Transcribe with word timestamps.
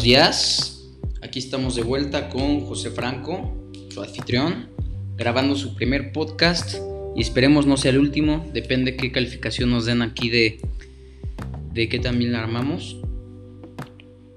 Buenos 0.00 0.16
días. 0.16 0.88
Aquí 1.20 1.38
estamos 1.38 1.76
de 1.76 1.82
vuelta 1.82 2.30
con 2.30 2.64
José 2.64 2.90
Franco, 2.90 3.54
su 3.90 4.00
anfitrión, 4.00 4.70
grabando 5.14 5.54
su 5.56 5.74
primer 5.74 6.10
podcast 6.12 6.76
y 7.14 7.20
esperemos 7.20 7.66
no 7.66 7.76
sea 7.76 7.90
el 7.90 7.98
último, 7.98 8.48
depende 8.54 8.96
qué 8.96 9.12
calificación 9.12 9.68
nos 9.68 9.84
den 9.84 10.00
aquí 10.00 10.30
de, 10.30 10.58
de 11.74 11.90
qué 11.90 11.98
también 11.98 12.32
la 12.32 12.42
armamos. 12.42 12.96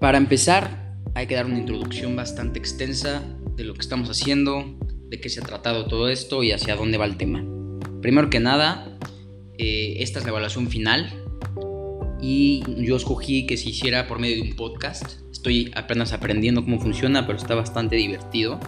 Para 0.02 0.18
empezar, 0.18 0.98
hay 1.16 1.28
que 1.28 1.36
dar 1.36 1.46
una 1.46 1.60
introducción 1.60 2.14
bastante 2.14 2.60
extensa 2.60 3.24
de 3.56 3.64
lo 3.64 3.74
que 3.74 3.80
estamos 3.80 4.10
haciendo, 4.10 4.66
de 5.08 5.22
qué 5.22 5.30
se 5.30 5.40
ha 5.40 5.44
tratado 5.44 5.86
todo 5.86 6.10
esto 6.10 6.44
y 6.44 6.52
hacia 6.52 6.76
dónde 6.76 6.98
va 6.98 7.06
el 7.06 7.16
tema. 7.16 7.42
Primero 8.02 8.30
que 8.30 8.42
nada, 8.42 8.98
eh, 9.58 9.96
esta 10.00 10.20
es 10.20 10.26
la 10.26 10.32
evaluación 10.32 10.68
final 10.68 11.24
y 12.22 12.64
yo 12.78 12.98
escogí 12.98 13.46
que 13.46 13.56
se 13.56 13.70
hiciera 13.70 14.08
por 14.08 14.20
medio 14.20 14.44
de 14.44 14.50
un 14.50 14.58
podcast. 14.58 15.24
Estoy 15.44 15.74
apenas 15.76 16.14
aprendiendo 16.14 16.64
cómo 16.64 16.80
funciona, 16.80 17.28
pero 17.28 17.38
está 17.38 17.54
bastante 17.54 17.98
divertido. 17.98 18.62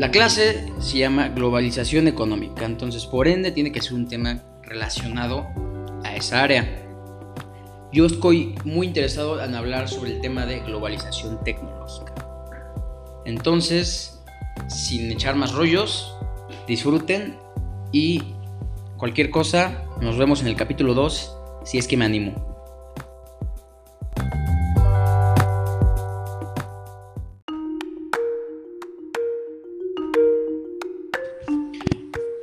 La 0.00 0.10
clase 0.10 0.66
se 0.80 0.98
llama 0.98 1.28
globalización 1.28 2.08
económica, 2.08 2.64
entonces 2.64 3.06
por 3.06 3.28
ende 3.28 3.52
tiene 3.52 3.70
que 3.70 3.80
ser 3.80 3.94
un 3.94 4.08
tema 4.08 4.42
relacionado 4.64 5.46
a 6.02 6.16
esa 6.16 6.42
área. 6.42 6.68
Yo 7.92 8.06
estoy 8.06 8.56
muy 8.64 8.88
interesado 8.88 9.40
en 9.40 9.54
hablar 9.54 9.88
sobre 9.88 10.16
el 10.16 10.20
tema 10.20 10.44
de 10.44 10.58
globalización 10.58 11.38
tecnológica. 11.44 12.14
Entonces, 13.26 14.20
sin 14.66 15.12
echar 15.12 15.36
más 15.36 15.52
rollos, 15.52 16.16
disfruten 16.66 17.36
y 17.92 18.34
cualquier 18.96 19.30
cosa, 19.30 19.84
nos 20.00 20.18
vemos 20.18 20.40
en 20.40 20.48
el 20.48 20.56
capítulo 20.56 20.94
2 20.94 21.36
si 21.64 21.78
es 21.78 21.86
que 21.86 21.96
me 21.96 22.06
animo. 22.06 22.47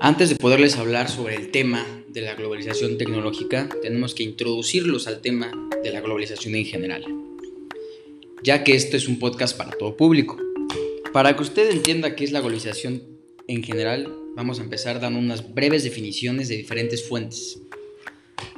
Antes 0.05 0.29
de 0.29 0.35
poderles 0.35 0.77
hablar 0.77 1.09
sobre 1.09 1.33
el 1.33 1.49
tema 1.49 1.83
de 2.09 2.21
la 2.21 2.35
globalización 2.35 2.99
tecnológica, 2.99 3.67
tenemos 3.81 4.13
que 4.13 4.21
introducirlos 4.21 5.07
al 5.07 5.19
tema 5.19 5.51
de 5.83 5.91
la 5.91 5.99
globalización 5.99 6.53
en 6.53 6.63
general, 6.63 7.03
ya 8.43 8.63
que 8.63 8.75
este 8.75 8.97
es 8.97 9.07
un 9.07 9.17
podcast 9.17 9.57
para 9.57 9.71
todo 9.71 9.97
público. 9.97 10.37
Para 11.11 11.35
que 11.35 11.41
usted 11.41 11.71
entienda 11.71 12.15
qué 12.15 12.23
es 12.23 12.31
la 12.31 12.41
globalización 12.41 13.01
en 13.47 13.63
general, 13.63 14.15
vamos 14.35 14.59
a 14.59 14.61
empezar 14.61 14.99
dando 14.99 15.17
unas 15.17 15.55
breves 15.55 15.83
definiciones 15.83 16.49
de 16.49 16.57
diferentes 16.57 17.09
fuentes. 17.09 17.59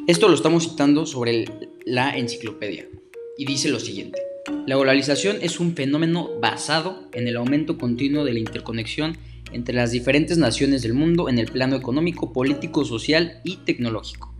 Esto 0.06 0.28
lo 0.28 0.36
estamos 0.36 0.66
citando 0.66 1.06
sobre 1.06 1.46
la 1.86 2.18
enciclopedia 2.18 2.90
y 3.38 3.46
dice 3.46 3.70
lo 3.70 3.80
siguiente. 3.80 4.20
La 4.66 4.76
globalización 4.76 5.38
es 5.42 5.62
un 5.62 5.78
fenómeno 5.78 6.30
basado 6.42 7.08
en 7.14 7.30
el 7.30 7.38
aumento 7.38 7.78
continuo 7.78 8.26
de 8.26 8.34
la 8.34 8.40
interconexión 8.40 9.18
entre 9.52 9.76
las 9.76 9.92
diferentes 9.92 10.38
naciones 10.38 10.82
del 10.82 10.94
mundo 10.94 11.30
en 11.30 11.40
el 11.40 11.48
plano 11.48 11.76
económico, 11.76 12.34
político, 12.34 12.86
social 12.86 13.40
y 13.44 13.58
tecnológico. 13.58 14.34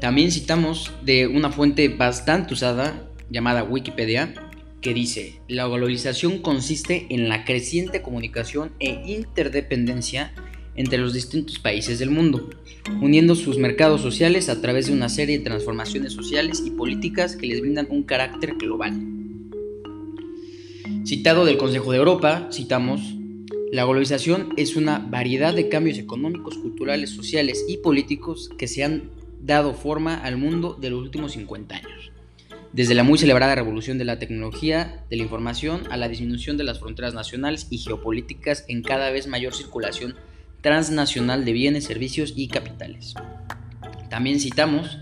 También 0.00 0.30
citamos 0.30 0.92
de 1.04 1.26
una 1.26 1.50
fuente 1.50 1.88
bastante 1.88 2.54
usada 2.54 3.08
llamada 3.30 3.64
Wikipedia, 3.64 4.34
que 4.80 4.94
dice, 4.94 5.40
la 5.48 5.66
globalización 5.66 6.38
consiste 6.38 7.06
en 7.10 7.28
la 7.28 7.44
creciente 7.44 8.02
comunicación 8.02 8.72
e 8.78 9.02
interdependencia 9.06 10.32
entre 10.76 10.98
los 10.98 11.14
distintos 11.14 11.58
países 11.58 11.98
del 11.98 12.10
mundo, 12.10 12.50
uniendo 13.00 13.34
sus 13.34 13.58
mercados 13.58 14.02
sociales 14.02 14.48
a 14.48 14.60
través 14.60 14.86
de 14.86 14.92
una 14.92 15.08
serie 15.08 15.38
de 15.38 15.44
transformaciones 15.44 16.12
sociales 16.12 16.62
y 16.64 16.70
políticas 16.70 17.34
que 17.34 17.46
les 17.46 17.60
brindan 17.60 17.88
un 17.90 18.02
carácter 18.02 18.54
global. 18.54 18.94
Citado 21.04 21.44
del 21.44 21.56
Consejo 21.56 21.92
de 21.92 21.98
Europa, 21.98 22.48
citamos, 22.52 23.16
la 23.72 23.84
globalización 23.84 24.54
es 24.56 24.76
una 24.76 24.98
variedad 24.98 25.54
de 25.54 25.68
cambios 25.68 25.98
económicos, 25.98 26.56
culturales, 26.58 27.10
sociales 27.10 27.64
y 27.68 27.78
políticos 27.78 28.50
que 28.58 28.68
se 28.68 28.84
han 28.84 29.10
dado 29.40 29.74
forma 29.74 30.16
al 30.16 30.36
mundo 30.36 30.76
de 30.80 30.90
los 30.90 31.02
últimos 31.02 31.32
50 31.32 31.76
años 31.76 32.12
desde 32.76 32.94
la 32.94 33.04
muy 33.04 33.18
celebrada 33.18 33.54
revolución 33.54 33.96
de 33.96 34.04
la 34.04 34.18
tecnología 34.18 35.02
de 35.08 35.16
la 35.16 35.22
información 35.22 35.84
a 35.90 35.96
la 35.96 36.08
disminución 36.08 36.58
de 36.58 36.64
las 36.64 36.78
fronteras 36.78 37.14
nacionales 37.14 37.68
y 37.70 37.78
geopolíticas 37.78 38.66
en 38.68 38.82
cada 38.82 39.10
vez 39.10 39.26
mayor 39.28 39.54
circulación 39.54 40.14
transnacional 40.60 41.46
de 41.46 41.52
bienes, 41.54 41.84
servicios 41.84 42.34
y 42.36 42.48
capitales. 42.48 43.14
También 44.10 44.40
citamos 44.40 44.98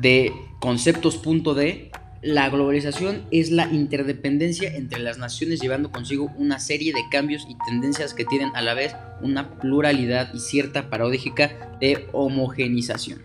de 0.00 0.32
conceptos.d, 0.60 1.90
la 2.22 2.50
globalización 2.50 3.22
es 3.30 3.50
la 3.50 3.72
interdependencia 3.72 4.74
entre 4.76 5.00
las 5.00 5.16
naciones 5.16 5.60
llevando 5.60 5.90
consigo 5.90 6.30
una 6.36 6.58
serie 6.58 6.92
de 6.92 7.00
cambios 7.10 7.46
y 7.48 7.56
tendencias 7.66 8.12
que 8.12 8.26
tienen 8.26 8.50
a 8.54 8.60
la 8.60 8.74
vez 8.74 8.94
una 9.22 9.58
pluralidad 9.58 10.32
y 10.34 10.38
cierta 10.38 10.90
paradójica 10.90 11.76
de 11.80 12.08
homogenización. 12.12 13.22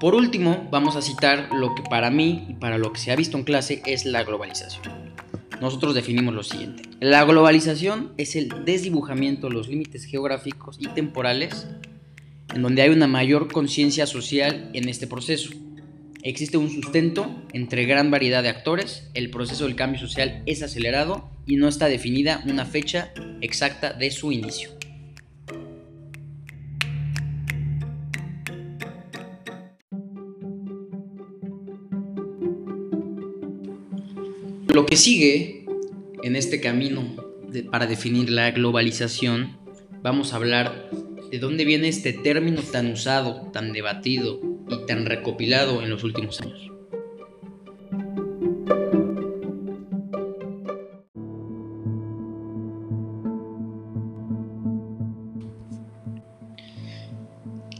Por 0.00 0.14
último, 0.14 0.68
vamos 0.70 0.96
a 0.96 1.02
citar 1.02 1.50
lo 1.52 1.74
que 1.74 1.82
para 1.82 2.10
mí 2.10 2.46
y 2.48 2.54
para 2.54 2.78
lo 2.78 2.92
que 2.92 3.00
se 3.00 3.12
ha 3.12 3.16
visto 3.16 3.36
en 3.36 3.44
clase 3.44 3.82
es 3.84 4.06
la 4.06 4.24
globalización. 4.24 5.12
Nosotros 5.60 5.94
definimos 5.94 6.34
lo 6.34 6.42
siguiente. 6.42 6.82
La 7.00 7.24
globalización 7.24 8.12
es 8.16 8.36
el 8.36 8.64
desdibujamiento 8.64 9.48
de 9.48 9.54
los 9.54 9.68
límites 9.68 10.04
geográficos 10.04 10.78
y 10.80 10.88
temporales 10.88 11.66
en 12.54 12.62
donde 12.62 12.82
hay 12.82 12.90
una 12.90 13.06
mayor 13.06 13.52
conciencia 13.52 14.06
social 14.06 14.70
en 14.72 14.88
este 14.88 15.06
proceso. 15.06 15.50
Existe 16.26 16.56
un 16.56 16.70
sustento 16.70 17.30
entre 17.52 17.84
gran 17.84 18.10
variedad 18.10 18.42
de 18.42 18.48
actores, 18.48 19.10
el 19.12 19.28
proceso 19.28 19.66
del 19.66 19.76
cambio 19.76 20.00
social 20.00 20.42
es 20.46 20.62
acelerado 20.62 21.28
y 21.44 21.56
no 21.56 21.68
está 21.68 21.84
definida 21.84 22.42
una 22.46 22.64
fecha 22.64 23.12
exacta 23.42 23.92
de 23.92 24.10
su 24.10 24.32
inicio. 24.32 24.70
Lo 34.72 34.86
que 34.86 34.96
sigue 34.96 35.66
en 36.22 36.36
este 36.36 36.58
camino 36.58 37.16
para 37.70 37.86
definir 37.86 38.30
la 38.30 38.50
globalización, 38.50 39.58
vamos 40.00 40.32
a 40.32 40.36
hablar 40.36 40.88
de 41.30 41.38
dónde 41.38 41.66
viene 41.66 41.88
este 41.88 42.14
término 42.14 42.62
tan 42.62 42.90
usado, 42.90 43.50
tan 43.52 43.74
debatido 43.74 44.53
y 44.68 44.86
tan 44.86 45.06
recopilado 45.06 45.82
en 45.82 45.90
los 45.90 46.04
últimos 46.04 46.40
años. 46.40 46.70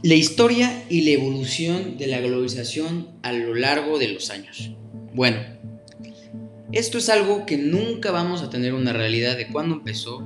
La 0.05 0.13
historia 0.13 0.83
y 0.87 1.01
la 1.01 1.11
evolución 1.11 1.97
de 1.97 2.05
la 2.05 2.19
globalización 2.19 3.07
a 3.23 3.31
lo 3.31 3.55
largo 3.55 3.97
de 3.97 4.09
los 4.09 4.29
años. 4.29 4.69
Bueno, 5.15 5.39
esto 6.71 6.99
es 6.99 7.09
algo 7.09 7.47
que 7.47 7.57
nunca 7.57 8.11
vamos 8.11 8.43
a 8.43 8.51
tener 8.51 8.75
una 8.75 8.93
realidad 8.93 9.35
de 9.35 9.47
cuándo 9.47 9.73
empezó 9.73 10.21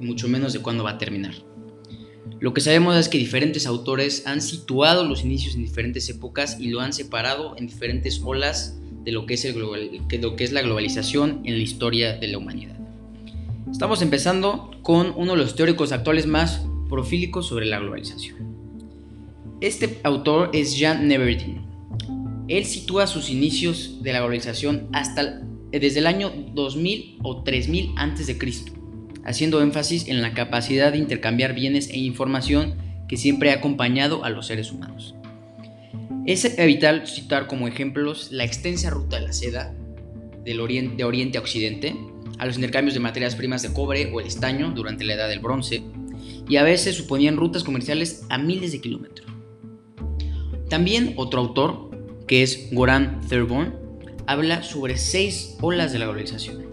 y 0.00 0.04
mucho 0.04 0.26
menos 0.26 0.52
de 0.52 0.58
cuándo 0.58 0.82
va 0.82 0.90
a 0.90 0.98
terminar. 0.98 1.49
Lo 2.38 2.54
que 2.54 2.60
sabemos 2.60 2.96
es 2.96 3.08
que 3.08 3.18
diferentes 3.18 3.66
autores 3.66 4.26
han 4.26 4.40
situado 4.40 5.04
los 5.04 5.24
inicios 5.24 5.54
en 5.56 5.62
diferentes 5.62 6.08
épocas 6.08 6.58
y 6.60 6.68
lo 6.68 6.80
han 6.80 6.92
separado 6.92 7.56
en 7.58 7.66
diferentes 7.66 8.20
olas 8.24 8.78
de 9.04 9.12
lo 9.12 9.26
que 9.26 9.34
es, 9.34 10.52
la 10.52 10.62
globalización 10.62 11.40
en 11.44 11.56
la 11.56 11.62
historia 11.62 12.16
de 12.16 12.28
la 12.28 12.38
humanidad. 12.38 12.76
Estamos 13.70 14.02
empezando 14.02 14.70
con 14.82 15.12
uno 15.16 15.32
de 15.32 15.38
los 15.38 15.54
teóricos 15.54 15.92
actuales 15.92 16.26
más 16.26 16.62
profílicos 16.88 17.46
sobre 17.46 17.66
la 17.66 17.78
globalización. 17.78 18.36
Este 19.60 20.00
autor 20.02 20.50
es 20.52 20.76
Jean 20.76 21.08
Neverdin. 21.08 21.62
Él 22.48 22.64
sitúa 22.64 23.06
sus 23.06 23.30
inicios 23.30 24.02
de 24.02 24.12
la 24.12 24.20
globalización 24.20 24.88
hasta 24.92 25.42
desde 25.70 26.00
el 26.00 26.06
año 26.06 26.32
2000 26.54 27.18
o 27.22 27.42
3000 27.42 27.92
a.C., 27.96 28.38
haciendo 29.24 29.62
énfasis 29.62 30.08
en 30.08 30.22
la 30.22 30.34
capacidad 30.34 30.92
de 30.92 30.98
intercambiar 30.98 31.54
bienes 31.54 31.88
e 31.90 31.98
información 31.98 32.74
que 33.08 33.16
siempre 33.16 33.50
ha 33.50 33.54
acompañado 33.54 34.24
a 34.24 34.30
los 34.30 34.46
seres 34.46 34.72
humanos. 34.72 35.14
Es 36.26 36.56
vital 36.56 37.06
citar 37.06 37.46
como 37.46 37.66
ejemplos 37.66 38.30
la 38.30 38.44
extensa 38.44 38.90
ruta 38.90 39.18
de 39.18 39.26
la 39.26 39.32
seda 39.32 39.74
del 40.44 40.60
oriente, 40.60 40.96
de 40.96 41.04
oriente 41.04 41.38
a 41.38 41.40
occidente, 41.40 41.96
a 42.38 42.46
los 42.46 42.56
intercambios 42.56 42.94
de 42.94 43.00
materias 43.00 43.36
primas 43.36 43.62
de 43.62 43.72
cobre 43.72 44.10
o 44.12 44.20
el 44.20 44.26
estaño 44.26 44.70
durante 44.70 45.04
la 45.04 45.14
edad 45.14 45.28
del 45.28 45.40
bronce, 45.40 45.82
y 46.48 46.56
a 46.56 46.62
veces 46.62 46.96
suponían 46.96 47.36
rutas 47.36 47.64
comerciales 47.64 48.24
a 48.28 48.38
miles 48.38 48.72
de 48.72 48.80
kilómetros. 48.80 49.28
También 50.68 51.14
otro 51.16 51.40
autor, 51.40 51.90
que 52.26 52.42
es 52.42 52.68
Goran 52.72 53.20
Thurborn, 53.28 53.74
habla 54.26 54.62
sobre 54.62 54.96
seis 54.96 55.56
olas 55.60 55.92
de 55.92 55.98
la 55.98 56.04
globalización. 56.06 56.69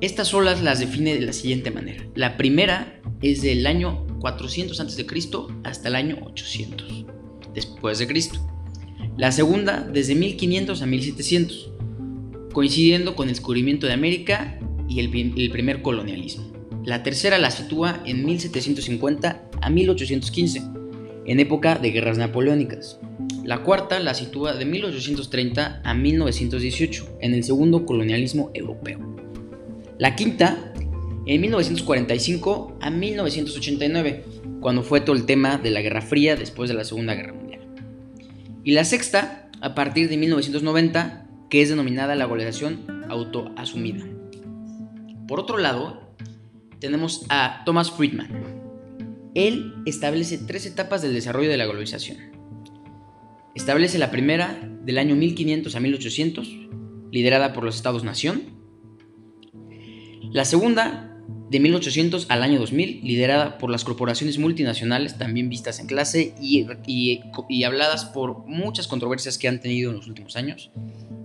Estas 0.00 0.32
olas 0.32 0.62
las 0.62 0.78
define 0.78 1.14
de 1.14 1.22
la 1.22 1.32
siguiente 1.32 1.72
manera. 1.72 2.06
La 2.14 2.36
primera 2.36 3.00
es 3.20 3.42
del 3.42 3.66
año 3.66 4.06
400 4.20 4.78
a.C. 4.78 5.06
hasta 5.64 5.88
el 5.88 5.96
año 5.96 6.18
800 6.22 7.04
después 7.52 7.98
de 7.98 8.06
Cristo. 8.06 8.38
La 9.16 9.32
segunda 9.32 9.80
desde 9.80 10.14
1500 10.14 10.82
a 10.82 10.86
1700, 10.86 11.72
coincidiendo 12.52 13.16
con 13.16 13.26
el 13.26 13.34
descubrimiento 13.34 13.88
de 13.88 13.92
América 13.94 14.60
y 14.88 15.00
el, 15.00 15.10
primer 15.50 15.82
colonialismo. 15.82 16.52
La 16.84 17.02
tercera 17.02 17.36
la 17.38 17.50
sitúa 17.50 18.00
en 18.06 18.24
1750 18.24 19.50
a 19.60 19.68
1815, 19.68 20.62
en 21.26 21.40
época 21.40 21.74
de 21.74 21.90
guerras 21.90 22.18
napoleónicas. 22.18 23.00
La 23.42 23.64
cuarta 23.64 23.98
la 23.98 24.14
sitúa 24.14 24.54
de 24.54 24.64
1830 24.64 25.80
a 25.82 25.94
1918, 25.94 27.18
en 27.20 27.34
el 27.34 27.42
segundo 27.42 27.84
colonialismo 27.84 28.52
europeo. 28.54 29.17
La 29.98 30.14
quinta, 30.14 30.72
en 31.26 31.40
1945 31.40 32.78
a 32.80 32.88
1989, 32.88 34.24
cuando 34.60 34.84
fue 34.84 35.00
todo 35.00 35.16
el 35.16 35.26
tema 35.26 35.58
de 35.58 35.70
la 35.70 35.80
Guerra 35.80 36.02
Fría 36.02 36.36
después 36.36 36.68
de 36.68 36.76
la 36.76 36.84
Segunda 36.84 37.14
Guerra 37.14 37.32
Mundial. 37.32 37.66
Y 38.62 38.72
la 38.72 38.84
sexta, 38.84 39.50
a 39.60 39.74
partir 39.74 40.08
de 40.08 40.16
1990, 40.16 41.26
que 41.50 41.62
es 41.62 41.68
denominada 41.68 42.14
la 42.14 42.26
globalización 42.26 43.04
autoasumida. 43.08 44.06
Por 45.26 45.40
otro 45.40 45.58
lado, 45.58 46.14
tenemos 46.78 47.26
a 47.28 47.62
Thomas 47.66 47.90
Friedman. 47.90 48.28
Él 49.34 49.74
establece 49.84 50.38
tres 50.38 50.64
etapas 50.64 51.02
del 51.02 51.12
desarrollo 51.12 51.50
de 51.50 51.56
la 51.56 51.64
globalización. 51.64 52.18
Establece 53.56 53.98
la 53.98 54.12
primera 54.12 54.60
del 54.84 54.98
año 54.98 55.16
1500 55.16 55.74
a 55.74 55.80
1800, 55.80 56.48
liderada 57.10 57.52
por 57.52 57.64
los 57.64 57.74
Estados-Nación. 57.74 58.57
La 60.32 60.44
segunda 60.44 61.08
de 61.50 61.60
1800 61.60 62.26
al 62.28 62.42
año 62.42 62.58
2000, 62.58 63.00
liderada 63.02 63.58
por 63.58 63.70
las 63.70 63.84
corporaciones 63.84 64.38
multinacionales, 64.38 65.16
también 65.16 65.48
vistas 65.48 65.80
en 65.80 65.86
clase 65.86 66.34
y, 66.40 66.66
habladas 67.64 68.04
por 68.06 68.46
muchas 68.46 68.86
controversias 68.86 69.38
que 69.38 69.48
han 69.48 69.60
tenido 69.60 69.90
en 69.90 69.96
los 69.96 70.06
últimos 70.06 70.36
años. 70.36 70.70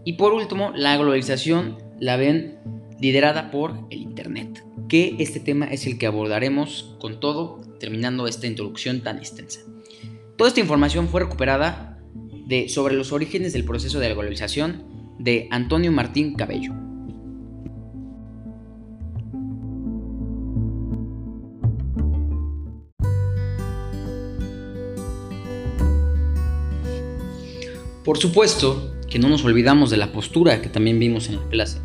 Y 0.05 0.13
por 0.13 0.33
último, 0.33 0.71
la 0.75 0.95
globalización 0.97 1.77
la 1.99 2.15
ven 2.15 2.57
liderada 2.99 3.51
por 3.51 3.85
el 3.89 4.01
Internet, 4.01 4.63
que 4.87 5.15
este 5.19 5.39
tema 5.39 5.65
es 5.65 5.85
el 5.85 5.97
que 5.97 6.07
abordaremos 6.07 6.95
con 6.99 7.19
todo, 7.19 7.61
terminando 7.79 8.27
esta 8.27 8.47
introducción 8.47 9.01
tan 9.01 9.17
extensa. 9.17 9.61
Toda 10.37 10.47
esta 10.47 10.61
información 10.61 11.09
fue 11.09 11.21
recuperada 11.21 11.99
de 12.47 12.69
sobre 12.69 12.95
los 12.95 13.11
orígenes 13.11 13.53
del 13.53 13.65
proceso 13.65 13.99
de 13.99 14.09
globalización 14.09 14.85
de 15.19 15.47
Antonio 15.51 15.91
Martín 15.91 16.35
Cabello. 16.35 16.82
Por 28.03 28.17
supuesto 28.17 28.93
que 29.09 29.17
no 29.17 29.29
nos 29.29 29.45
olvidamos 29.45 29.89
de 29.89 29.95
la 29.97 30.11
postura 30.11 30.61
que 30.61 30.67
también 30.67 30.99
vimos 30.99 31.29
en 31.29 31.37
la 31.37 31.47
clase. 31.47 31.79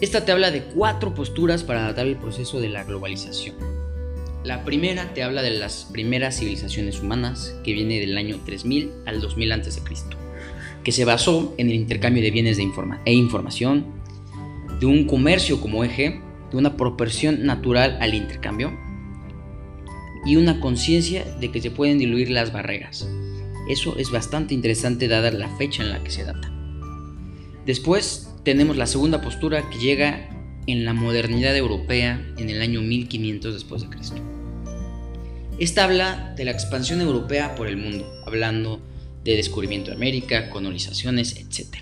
Esta 0.00 0.24
te 0.24 0.32
habla 0.32 0.50
de 0.50 0.64
cuatro 0.64 1.14
posturas 1.14 1.62
para 1.62 1.84
adaptar 1.84 2.08
el 2.08 2.16
proceso 2.16 2.60
de 2.60 2.68
la 2.68 2.82
globalización. 2.82 3.54
La 4.42 4.64
primera 4.64 5.14
te 5.14 5.22
habla 5.22 5.42
de 5.42 5.52
las 5.52 5.88
primeras 5.92 6.38
civilizaciones 6.38 7.00
humanas, 7.00 7.54
que 7.62 7.72
viene 7.72 8.00
del 8.00 8.18
año 8.18 8.40
3000 8.44 8.90
al 9.06 9.20
2000 9.20 9.52
a.C., 9.52 9.80
que 10.82 10.92
se 10.92 11.04
basó 11.04 11.54
en 11.56 11.68
el 11.68 11.76
intercambio 11.76 12.22
de 12.22 12.32
bienes 12.32 12.56
de 12.56 12.64
e 13.04 13.12
información, 13.12 13.86
de 14.80 14.86
un 14.86 15.06
comercio 15.06 15.60
como 15.60 15.84
eje, 15.84 16.20
de 16.50 16.56
una 16.56 16.76
proporción 16.76 17.46
natural 17.46 17.96
al 18.00 18.12
intercambio 18.12 18.76
y 20.26 20.36
una 20.36 20.60
conciencia 20.60 21.24
de 21.40 21.50
que 21.50 21.62
se 21.62 21.70
pueden 21.70 21.98
diluir 21.98 22.30
las 22.30 22.52
barreras, 22.52 23.08
eso 23.68 23.96
es 23.98 24.10
bastante 24.10 24.54
interesante 24.54 25.08
dada 25.08 25.30
la 25.30 25.48
fecha 25.56 25.82
en 25.82 25.90
la 25.90 26.02
que 26.02 26.10
se 26.10 26.24
data. 26.24 26.52
Después 27.66 28.34
tenemos 28.44 28.76
la 28.76 28.86
segunda 28.86 29.22
postura 29.22 29.68
que 29.70 29.78
llega 29.78 30.28
en 30.66 30.84
la 30.84 30.92
modernidad 30.92 31.56
europea 31.56 32.24
en 32.36 32.50
el 32.50 32.60
año 32.60 32.80
1500 32.82 33.54
después 33.54 33.82
de 33.82 33.88
Cristo. 33.88 34.16
Esta 35.58 35.84
habla 35.84 36.34
de 36.36 36.44
la 36.44 36.50
expansión 36.50 37.00
europea 37.00 37.54
por 37.54 37.68
el 37.68 37.76
mundo, 37.76 38.06
hablando 38.26 38.80
de 39.24 39.36
descubrimiento 39.36 39.90
de 39.90 39.96
América, 39.96 40.50
colonizaciones, 40.50 41.36
etc. 41.36 41.76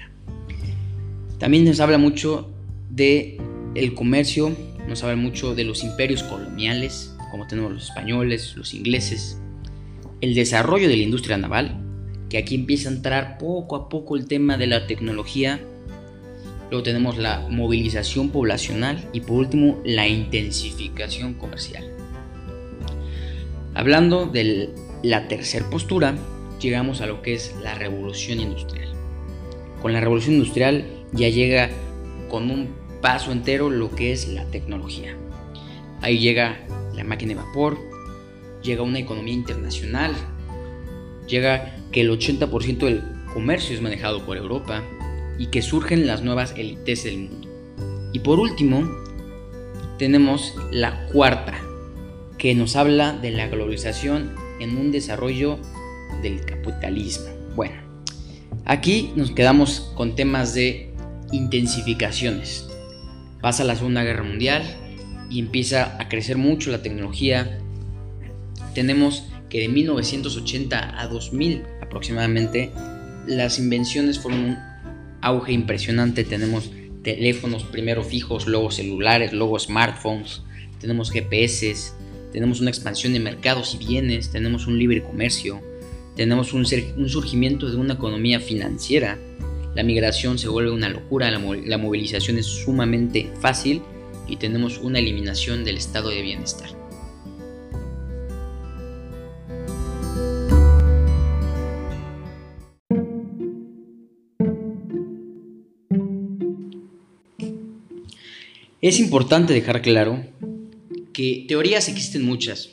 También 1.38 1.64
nos 1.64 1.80
habla 1.80 1.98
mucho 1.98 2.50
de 2.90 3.40
el 3.74 3.94
comercio, 3.94 4.54
nos 4.86 5.02
habla 5.02 5.16
mucho 5.16 5.54
de 5.54 5.64
los 5.64 5.82
imperios 5.82 6.22
coloniales, 6.22 7.16
como 7.30 7.46
tenemos 7.46 7.72
los 7.72 7.84
españoles, 7.84 8.54
los 8.56 8.74
ingleses, 8.74 9.38
el 10.22 10.34
desarrollo 10.34 10.88
de 10.88 10.96
la 10.96 11.02
industria 11.02 11.36
naval, 11.36 11.82
que 12.30 12.38
aquí 12.38 12.54
empieza 12.54 12.88
a 12.88 12.92
entrar 12.92 13.38
poco 13.38 13.76
a 13.76 13.88
poco 13.88 14.16
el 14.16 14.26
tema 14.26 14.56
de 14.56 14.68
la 14.68 14.86
tecnología. 14.86 15.60
Luego 16.70 16.84
tenemos 16.84 17.18
la 17.18 17.46
movilización 17.50 18.30
poblacional 18.30 19.04
y 19.12 19.20
por 19.20 19.38
último 19.38 19.82
la 19.84 20.06
intensificación 20.06 21.34
comercial. 21.34 21.90
Hablando 23.74 24.26
de 24.26 24.70
la 25.02 25.26
tercera 25.26 25.68
postura, 25.68 26.14
llegamos 26.60 27.00
a 27.00 27.06
lo 27.06 27.20
que 27.20 27.34
es 27.34 27.54
la 27.60 27.74
revolución 27.74 28.38
industrial. 28.38 28.88
Con 29.82 29.92
la 29.92 30.00
revolución 30.00 30.36
industrial 30.36 30.84
ya 31.12 31.28
llega 31.28 31.68
con 32.30 32.48
un 32.48 32.68
paso 33.00 33.32
entero 33.32 33.70
lo 33.70 33.90
que 33.90 34.12
es 34.12 34.28
la 34.28 34.44
tecnología. 34.46 35.16
Ahí 36.00 36.20
llega 36.20 36.60
la 36.94 37.02
máquina 37.02 37.30
de 37.30 37.40
vapor, 37.40 37.91
llega 38.62 38.82
una 38.82 38.98
economía 38.98 39.34
internacional, 39.34 40.14
llega 41.26 41.76
que 41.90 42.02
el 42.02 42.10
80% 42.10 42.78
del 42.78 43.02
comercio 43.32 43.74
es 43.74 43.82
manejado 43.82 44.24
por 44.24 44.36
Europa 44.36 44.82
y 45.38 45.46
que 45.46 45.62
surgen 45.62 46.06
las 46.06 46.22
nuevas 46.22 46.54
élites 46.56 47.04
del 47.04 47.18
mundo. 47.18 47.48
Y 48.12 48.20
por 48.20 48.38
último, 48.38 48.88
tenemos 49.98 50.54
la 50.70 51.06
cuarta, 51.06 51.58
que 52.38 52.54
nos 52.54 52.74
habla 52.74 53.12
de 53.12 53.30
la 53.30 53.46
globalización 53.46 54.34
en 54.58 54.76
un 54.76 54.90
desarrollo 54.90 55.58
del 56.22 56.44
capitalismo. 56.44 57.26
Bueno, 57.54 57.76
aquí 58.64 59.12
nos 59.14 59.30
quedamos 59.30 59.92
con 59.94 60.16
temas 60.16 60.52
de 60.52 60.92
intensificaciones. 61.30 62.66
Pasa 63.40 63.64
la 63.64 63.76
Segunda 63.76 64.02
Guerra 64.02 64.24
Mundial 64.24 64.62
y 65.30 65.38
empieza 65.38 65.96
a 66.00 66.08
crecer 66.08 66.36
mucho 66.36 66.70
la 66.70 66.82
tecnología, 66.82 67.58
tenemos 68.74 69.24
que 69.48 69.60
de 69.60 69.68
1980 69.68 71.00
a 71.00 71.06
2000 71.08 71.62
aproximadamente, 71.80 72.70
las 73.26 73.58
invenciones 73.58 74.18
fueron 74.18 74.44
un 74.44 74.58
auge 75.20 75.52
impresionante. 75.52 76.24
Tenemos 76.24 76.70
teléfonos 77.02 77.64
primero 77.64 78.02
fijos, 78.02 78.46
luego 78.46 78.70
celulares, 78.70 79.32
luego 79.32 79.58
smartphones, 79.58 80.42
tenemos 80.80 81.10
GPS, 81.10 81.92
tenemos 82.32 82.60
una 82.60 82.70
expansión 82.70 83.12
de 83.12 83.20
mercados 83.20 83.74
y 83.74 83.86
bienes, 83.86 84.30
tenemos 84.30 84.66
un 84.66 84.78
libre 84.78 85.02
comercio, 85.02 85.60
tenemos 86.16 86.52
un, 86.52 86.66
surgimiento 86.66 87.70
de 87.70 87.76
una 87.76 87.94
economía 87.94 88.40
financiera. 88.40 89.18
La 89.74 89.82
migración 89.82 90.38
se 90.38 90.48
vuelve 90.48 90.70
una 90.70 90.88
locura, 90.88 91.30
la 91.30 91.78
movilización 91.78 92.38
es 92.38 92.46
sumamente 92.46 93.30
fácil 93.40 93.82
y 94.28 94.36
tenemos 94.36 94.78
una 94.78 94.98
eliminación 94.98 95.64
del 95.64 95.76
estado 95.76 96.10
de 96.10 96.22
bienestar. 96.22 96.81
Es 108.82 108.98
importante 108.98 109.54
dejar 109.54 109.80
claro 109.80 110.24
que 111.12 111.44
teorías 111.46 111.88
existen 111.88 112.24
muchas 112.24 112.70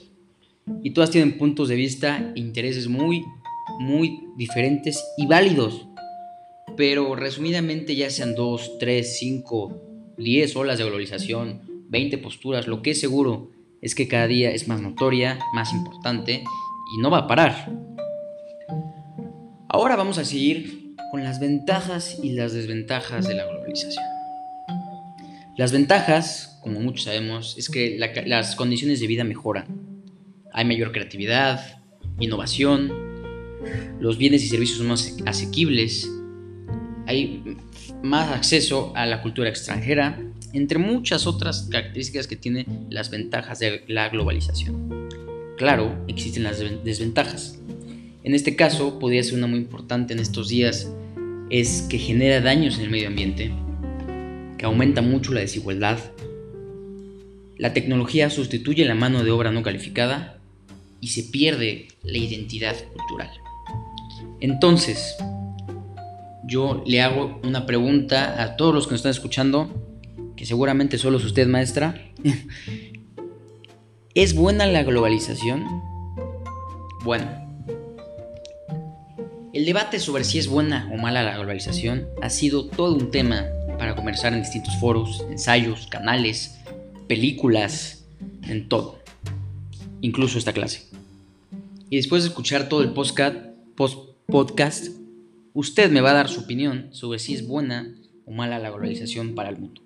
y 0.82 0.90
todas 0.90 1.12
tienen 1.12 1.38
puntos 1.38 1.70
de 1.70 1.76
vista 1.76 2.34
e 2.36 2.40
intereses 2.40 2.88
muy, 2.88 3.24
muy 3.80 4.20
diferentes 4.36 5.06
y 5.18 5.28
válidos. 5.28 5.86
Pero 6.76 7.16
resumidamente 7.16 7.96
ya 7.96 8.10
sean 8.10 8.34
2, 8.34 8.80
3, 8.80 9.20
5, 9.20 10.16
10 10.18 10.56
olas 10.56 10.80
de 10.80 10.86
globalización, 10.86 11.62
20 11.90 12.18
posturas, 12.18 12.68
lo 12.68 12.82
que 12.82 12.92
es 12.92 13.00
seguro 13.00 13.52
es 13.80 13.94
que 13.94 14.08
cada 14.08 14.26
día 14.26 14.50
es 14.50 14.68
más 14.68 14.82
notoria, 14.82 15.38
más 15.54 15.72
importante 15.74 16.44
y 16.98 17.02
no 17.04 17.12
va 17.12 17.20
a 17.20 17.28
parar. 17.28 17.72
Ahora 19.68 19.96
vamos 19.96 20.18
a 20.18 20.26
seguir 20.26 20.96
con 21.12 21.24
las 21.24 21.40
ventajas 21.40 22.18
y 22.24 22.32
las 22.32 22.54
desventajas 22.54 23.28
de 23.28 23.36
la 23.36 23.46
globalización. 23.46 24.19
Las 25.60 25.74
ventajas, 25.74 26.58
como 26.64 26.80
muchos 26.80 27.04
sabemos, 27.04 27.58
es 27.58 27.70
que 27.70 27.98
las 27.98 28.56
condiciones 28.56 29.02
de 29.02 29.08
vida 29.08 29.26
mejoran. 29.26 29.66
Hay 30.54 30.64
mayor 30.64 30.94
creatividad, 30.94 31.82
innovación, 32.18 32.90
los 34.00 34.18
bienes 34.18 34.42
y 34.46 34.48
servicios 34.48 34.78
son 34.78 34.88
más 34.88 35.18
asequibles, 35.26 36.10
hay 37.08 37.58
más 38.02 38.32
acceso 38.32 38.94
a 38.96 39.06
la 39.06 39.22
cultura 39.22 39.50
extranjera, 39.50 40.18
entre 40.54 40.80
muchas 40.80 41.28
otras 41.28 41.68
características 41.70 42.28
que 42.28 42.38
tienen 42.38 42.88
las 42.90 43.10
ventajas 43.10 43.60
de 43.60 43.84
la 43.90 44.08
globalización. 44.08 45.10
Claro, 45.58 46.06
existen 46.08 46.44
las 46.44 46.60
desventajas. 46.86 47.60
En 48.24 48.34
este 48.34 48.56
caso, 48.56 48.98
podría 48.98 49.22
ser 49.24 49.34
una 49.34 49.48
muy 49.48 49.60
importante 49.60 50.14
en 50.14 50.20
estos 50.20 50.48
días, 50.48 50.90
es 51.50 51.86
que 51.90 51.98
genera 51.98 52.40
daños 52.40 52.78
en 52.78 52.86
el 52.86 52.92
medio 52.92 53.10
ambiente, 53.10 53.52
que 54.60 54.66
aumenta 54.66 55.02
mucho 55.02 55.34
la 55.34 55.40
desigualdad. 55.40 55.98
La 57.58 57.74
tecnología 57.74 58.30
sustituye 58.30 58.84
la 58.84 58.94
mano 58.94 59.24
de 59.24 59.32
obra 59.32 59.52
no 59.52 59.64
calificada 59.64 60.38
y 61.00 61.08
se 61.08 61.24
pierde 61.24 61.88
la 62.04 62.18
identidad 62.18 62.76
cultural. 62.94 63.32
Entonces, 64.42 65.16
yo 66.46 66.84
le 66.86 67.02
hago 67.02 67.40
una 67.44 67.66
pregunta 67.66 68.44
a 68.44 68.58
todos 68.58 68.76
los 68.76 68.86
que 68.86 68.92
nos 68.92 69.00
están 69.00 69.12
escuchando, 69.12 69.70
que 70.36 70.46
seguramente 70.46 70.98
solo 70.98 71.20
es 71.20 71.24
usted 71.24 71.48
maestra. 71.48 72.12
¿Es 74.14 74.36
buena 74.36 74.66
la 74.68 74.84
globalización? 74.84 75.64
Bueno, 77.06 77.28
el 79.54 79.66
debate 79.66 80.00
sobre 80.00 80.26
si 80.26 80.38
es 80.38 80.48
buena 80.48 80.90
o 80.94 80.98
mala 80.98 81.24
la 81.24 81.38
globalización 81.38 82.10
ha 82.22 82.30
sido 82.30 82.66
todo 82.66 82.96
un 82.96 83.10
tema 83.10 83.46
para 83.80 83.96
conversar 83.96 84.34
en 84.34 84.42
distintos 84.42 84.76
foros, 84.78 85.26
ensayos, 85.32 85.88
canales, 85.88 86.60
películas, 87.08 88.06
en 88.44 88.68
todo, 88.68 89.00
incluso 90.02 90.38
esta 90.38 90.54
clase. 90.54 90.86
Y 91.90 91.96
después 91.96 92.24
de 92.24 92.30
escuchar 92.30 92.70
todo 92.70 92.84
el 92.84 92.92
podcast, 92.92 93.38
podcast, 94.28 94.90
usted 95.54 95.90
me 95.90 96.02
va 96.02 96.12
a 96.12 96.16
dar 96.16 96.30
su 96.30 96.42
opinión 96.42 96.90
sobre 96.92 97.20
si 97.20 97.34
es 97.34 97.48
buena 97.48 97.96
o 98.26 98.32
mala 98.32 98.60
la 98.60 98.70
globalización 98.70 99.34
para 99.34 99.50
el 99.50 99.58
mundo. 99.58 99.82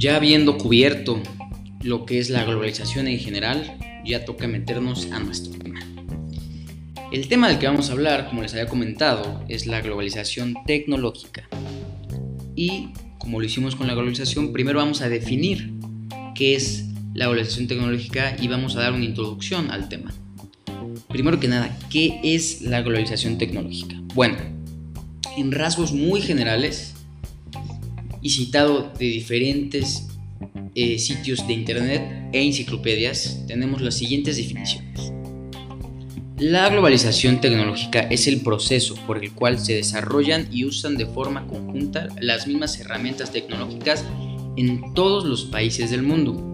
Ya 0.00 0.14
habiendo 0.14 0.58
cubierto 0.58 1.20
lo 1.82 2.06
que 2.06 2.20
es 2.20 2.30
la 2.30 2.44
globalización 2.44 3.08
en 3.08 3.18
general, 3.18 3.76
ya 4.04 4.24
toca 4.24 4.46
meternos 4.46 5.10
a 5.10 5.18
nuestro 5.18 5.58
tema. 5.58 5.80
El 7.10 7.26
tema 7.26 7.48
del 7.48 7.58
que 7.58 7.66
vamos 7.66 7.90
a 7.90 7.94
hablar, 7.94 8.28
como 8.28 8.42
les 8.42 8.52
había 8.52 8.68
comentado, 8.68 9.44
es 9.48 9.66
la 9.66 9.80
globalización 9.80 10.54
tecnológica. 10.68 11.48
Y 12.54 12.90
como 13.18 13.40
lo 13.40 13.46
hicimos 13.46 13.74
con 13.74 13.88
la 13.88 13.94
globalización, 13.94 14.52
primero 14.52 14.78
vamos 14.78 15.00
a 15.00 15.08
definir 15.08 15.72
qué 16.36 16.54
es 16.54 16.84
la 17.14 17.24
globalización 17.24 17.66
tecnológica 17.66 18.36
y 18.40 18.46
vamos 18.46 18.76
a 18.76 18.82
dar 18.82 18.92
una 18.92 19.04
introducción 19.04 19.72
al 19.72 19.88
tema. 19.88 20.14
Primero 21.08 21.40
que 21.40 21.48
nada, 21.48 21.76
¿qué 21.90 22.20
es 22.22 22.62
la 22.62 22.82
globalización 22.82 23.36
tecnológica? 23.36 23.96
Bueno, 24.14 24.36
en 25.36 25.50
rasgos 25.50 25.92
muy 25.92 26.20
generales, 26.20 26.94
y 28.22 28.30
citado 28.30 28.92
de 28.98 29.06
diferentes 29.06 30.06
eh, 30.74 30.98
sitios 30.98 31.46
de 31.46 31.52
internet 31.52 32.30
e 32.32 32.42
enciclopedias, 32.42 33.44
tenemos 33.46 33.80
las 33.80 33.94
siguientes 33.94 34.36
definiciones. 34.36 35.12
La 36.38 36.68
globalización 36.68 37.40
tecnológica 37.40 38.00
es 38.00 38.28
el 38.28 38.42
proceso 38.42 38.94
por 39.06 39.22
el 39.22 39.32
cual 39.32 39.58
se 39.58 39.74
desarrollan 39.74 40.48
y 40.52 40.64
usan 40.64 40.96
de 40.96 41.06
forma 41.06 41.48
conjunta 41.48 42.08
las 42.20 42.46
mismas 42.46 42.78
herramientas 42.78 43.32
tecnológicas 43.32 44.04
en 44.56 44.94
todos 44.94 45.24
los 45.24 45.46
países 45.46 45.90
del 45.90 46.02
mundo. 46.02 46.44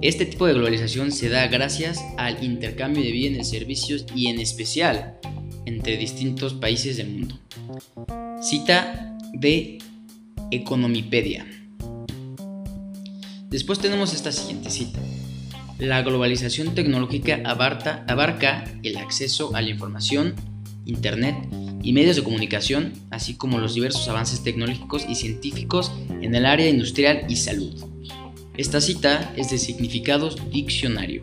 Este 0.00 0.26
tipo 0.26 0.46
de 0.46 0.52
globalización 0.52 1.10
se 1.10 1.28
da 1.28 1.48
gracias 1.48 1.98
al 2.18 2.44
intercambio 2.44 3.02
de 3.02 3.10
bienes, 3.10 3.48
servicios 3.48 4.06
y 4.14 4.28
en 4.28 4.38
especial 4.38 5.18
entre 5.66 5.96
distintos 5.96 6.54
países 6.54 6.96
del 6.96 7.08
mundo. 7.08 7.40
Cita 8.40 9.18
de 9.32 9.78
Economipedia. 10.54 11.44
Después 13.50 13.80
tenemos 13.80 14.14
esta 14.14 14.30
siguiente 14.30 14.70
cita. 14.70 15.00
La 15.78 16.02
globalización 16.02 16.74
tecnológica 16.74 17.40
abarca, 17.44 18.04
abarca 18.08 18.64
el 18.84 18.96
acceso 18.96 19.54
a 19.56 19.62
la 19.62 19.70
información, 19.70 20.34
Internet 20.86 21.34
y 21.82 21.92
medios 21.92 22.16
de 22.16 22.22
comunicación, 22.22 22.92
así 23.10 23.34
como 23.34 23.58
los 23.58 23.74
diversos 23.74 24.06
avances 24.08 24.42
tecnológicos 24.42 25.04
y 25.08 25.16
científicos 25.16 25.90
en 26.20 26.34
el 26.34 26.46
área 26.46 26.68
industrial 26.68 27.26
y 27.28 27.36
salud. 27.36 27.84
Esta 28.56 28.80
cita 28.80 29.34
es 29.36 29.50
de 29.50 29.58
significados 29.58 30.36
diccionario. 30.50 31.22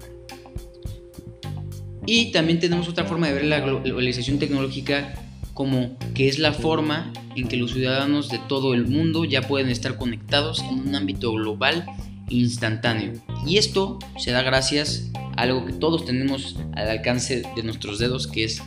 Y 2.06 2.32
también 2.32 2.60
tenemos 2.60 2.90
otra 2.90 3.06
forma 3.06 3.28
de 3.28 3.34
ver 3.34 3.46
la 3.46 3.62
globalización 3.62 4.40
tecnológica 4.40 5.14
como 5.62 5.96
que 6.16 6.28
es 6.28 6.40
la 6.40 6.54
forma 6.54 7.14
en 7.36 7.48
que 7.48 7.56
los 7.56 7.74
ciudadanos 7.74 8.30
de 8.30 8.40
todo 8.40 8.74
el 8.74 8.88
mundo 8.88 9.26
ya 9.26 9.44
pueden 9.44 9.70
estar 9.70 9.96
conectados 9.96 10.60
en 10.64 10.80
un 10.80 10.96
ámbito 10.96 11.32
global 11.34 11.86
instantáneo. 12.30 13.14
Y 13.46 13.60
esto 13.60 14.00
se 14.18 14.32
da 14.32 14.42
gracias 14.42 15.12
a 15.38 15.44
algo 15.44 15.64
que 15.68 15.74
todos 15.74 16.04
tenemos 16.04 16.56
al 16.74 16.90
alcance 16.90 17.44
de 17.56 17.62
nuestros 17.62 18.00
dedos, 18.00 18.26
que 18.26 18.44
es 18.44 18.64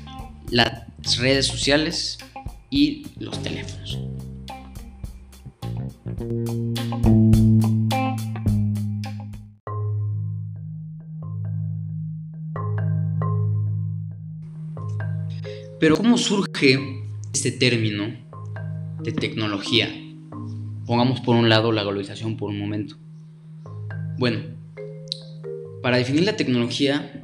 las 0.53 0.85
redes 1.19 1.49
sociales 1.49 2.19
y 2.71 3.09
los 3.19 3.43
teléfonos. 3.43 3.99
Pero 15.85 15.99
¿cómo 15.99 16.17
surge 16.17 16.79
este 17.35 17.53
término 17.53 18.07
de 19.03 19.13
tecnología? 19.13 19.95
Pongamos 20.87 21.21
por 21.21 21.37
un 21.37 21.51
lado 21.51 21.73
la 21.73 21.83
globalización 21.83 22.39
por 22.39 22.49
un 22.49 22.59
momento. 22.59 22.97
Bueno, 24.17 24.45
para 25.83 25.99
definir 25.99 26.23
la 26.23 26.39
tecnología 26.39 27.23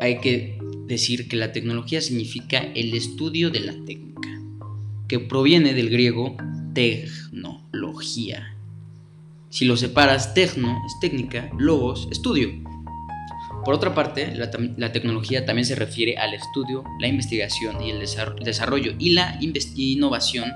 hay 0.00 0.18
que 0.20 0.58
decir 0.86 1.28
que 1.28 1.36
la 1.36 1.52
tecnología 1.52 2.00
significa 2.00 2.56
el 2.56 2.94
estudio 2.94 3.50
de 3.50 3.60
la 3.60 3.74
técnica, 3.84 4.30
que 5.06 5.18
proviene 5.18 5.74
del 5.74 5.90
griego 5.90 6.38
tecnología. 6.72 8.56
Si 9.50 9.66
lo 9.66 9.76
separas, 9.76 10.32
tecno 10.32 10.74
es 10.86 11.00
técnica, 11.02 11.50
logos, 11.58 12.08
estudio. 12.10 12.48
Por 13.68 13.74
otra 13.74 13.94
parte, 13.94 14.34
la, 14.34 14.92
tecnología 14.92 15.44
también 15.44 15.66
se 15.66 15.74
refiere 15.74 16.16
al 16.16 16.32
estudio, 16.32 16.84
la 17.00 17.06
investigación 17.06 17.82
y 17.82 17.90
el 17.90 18.00
desarrollo 18.00 18.94
y 18.98 19.10
la 19.10 19.38
innovación 19.42 20.50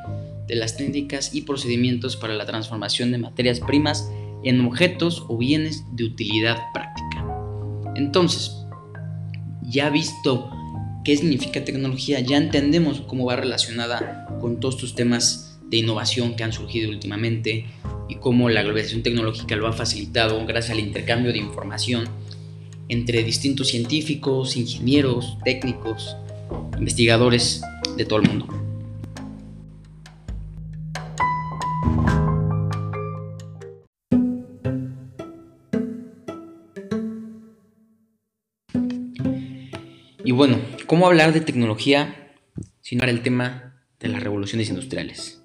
de 0.49 0.55
las 0.55 0.79
técnicas 0.79 1.35
y 1.35 1.43
procedimientos 1.43 2.17
para 2.17 2.33
la 2.33 2.47
transformación 2.47 3.13
de 3.13 3.19
materias 3.19 3.61
primas 3.61 4.11
en 4.45 4.63
objetos 4.65 5.27
o 5.29 5.37
bienes 5.37 5.85
de 5.93 6.05
utilidad 6.05 6.57
práctica. 6.73 7.27
Entonces, 7.97 8.51
ya 9.61 9.91
visto 9.91 10.49
qué 11.05 11.15
significa 11.15 11.67
tecnología, 11.67 12.19
ya 12.21 12.39
entendemos 12.39 13.03
cómo 13.03 13.27
va 13.27 13.37
relacionada 13.37 14.39
con 14.41 14.59
todos 14.59 14.77
estos 14.77 14.95
temas 14.95 15.61
de 15.69 15.77
innovación 15.77 16.35
que 16.35 16.45
han 16.45 16.55
surgido 16.55 16.89
últimamente 16.89 17.67
y 18.09 18.15
cómo 18.15 18.49
la 18.49 18.63
globalización 18.63 19.03
tecnológica 19.03 19.55
lo 19.55 19.69
ha 19.69 19.75
facilitado 19.75 20.43
gracias 20.47 20.71
al 20.71 20.81
intercambio 20.81 21.31
de 21.31 21.41
información 21.41 22.09
entre 22.93 23.25
distintos 23.25 23.69
científicos, 23.69 24.55
ingenieros, 24.55 25.39
técnicos, 25.45 26.15
investigadores 26.77 27.63
de 27.97 28.05
todo 28.05 28.21
el 28.21 28.29
mundo. 28.29 28.47
Y 40.23 40.33
bueno, 40.33 40.59
¿cómo 40.87 41.07
hablar 41.07 41.33
de 41.33 41.41
tecnología 41.41 42.35
sin 42.83 43.01
hablar 43.01 43.17
el 43.17 43.23
tema 43.23 43.83
de 44.01 44.09
las 44.09 44.23
revoluciones 44.23 44.69
industriales? 44.69 45.43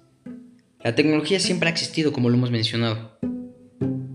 La 0.84 0.94
tecnología 0.94 1.40
siempre 1.40 1.70
ha 1.70 1.72
existido, 1.72 2.12
como 2.12 2.28
lo 2.28 2.36
hemos 2.36 2.50
mencionado, 2.50 3.18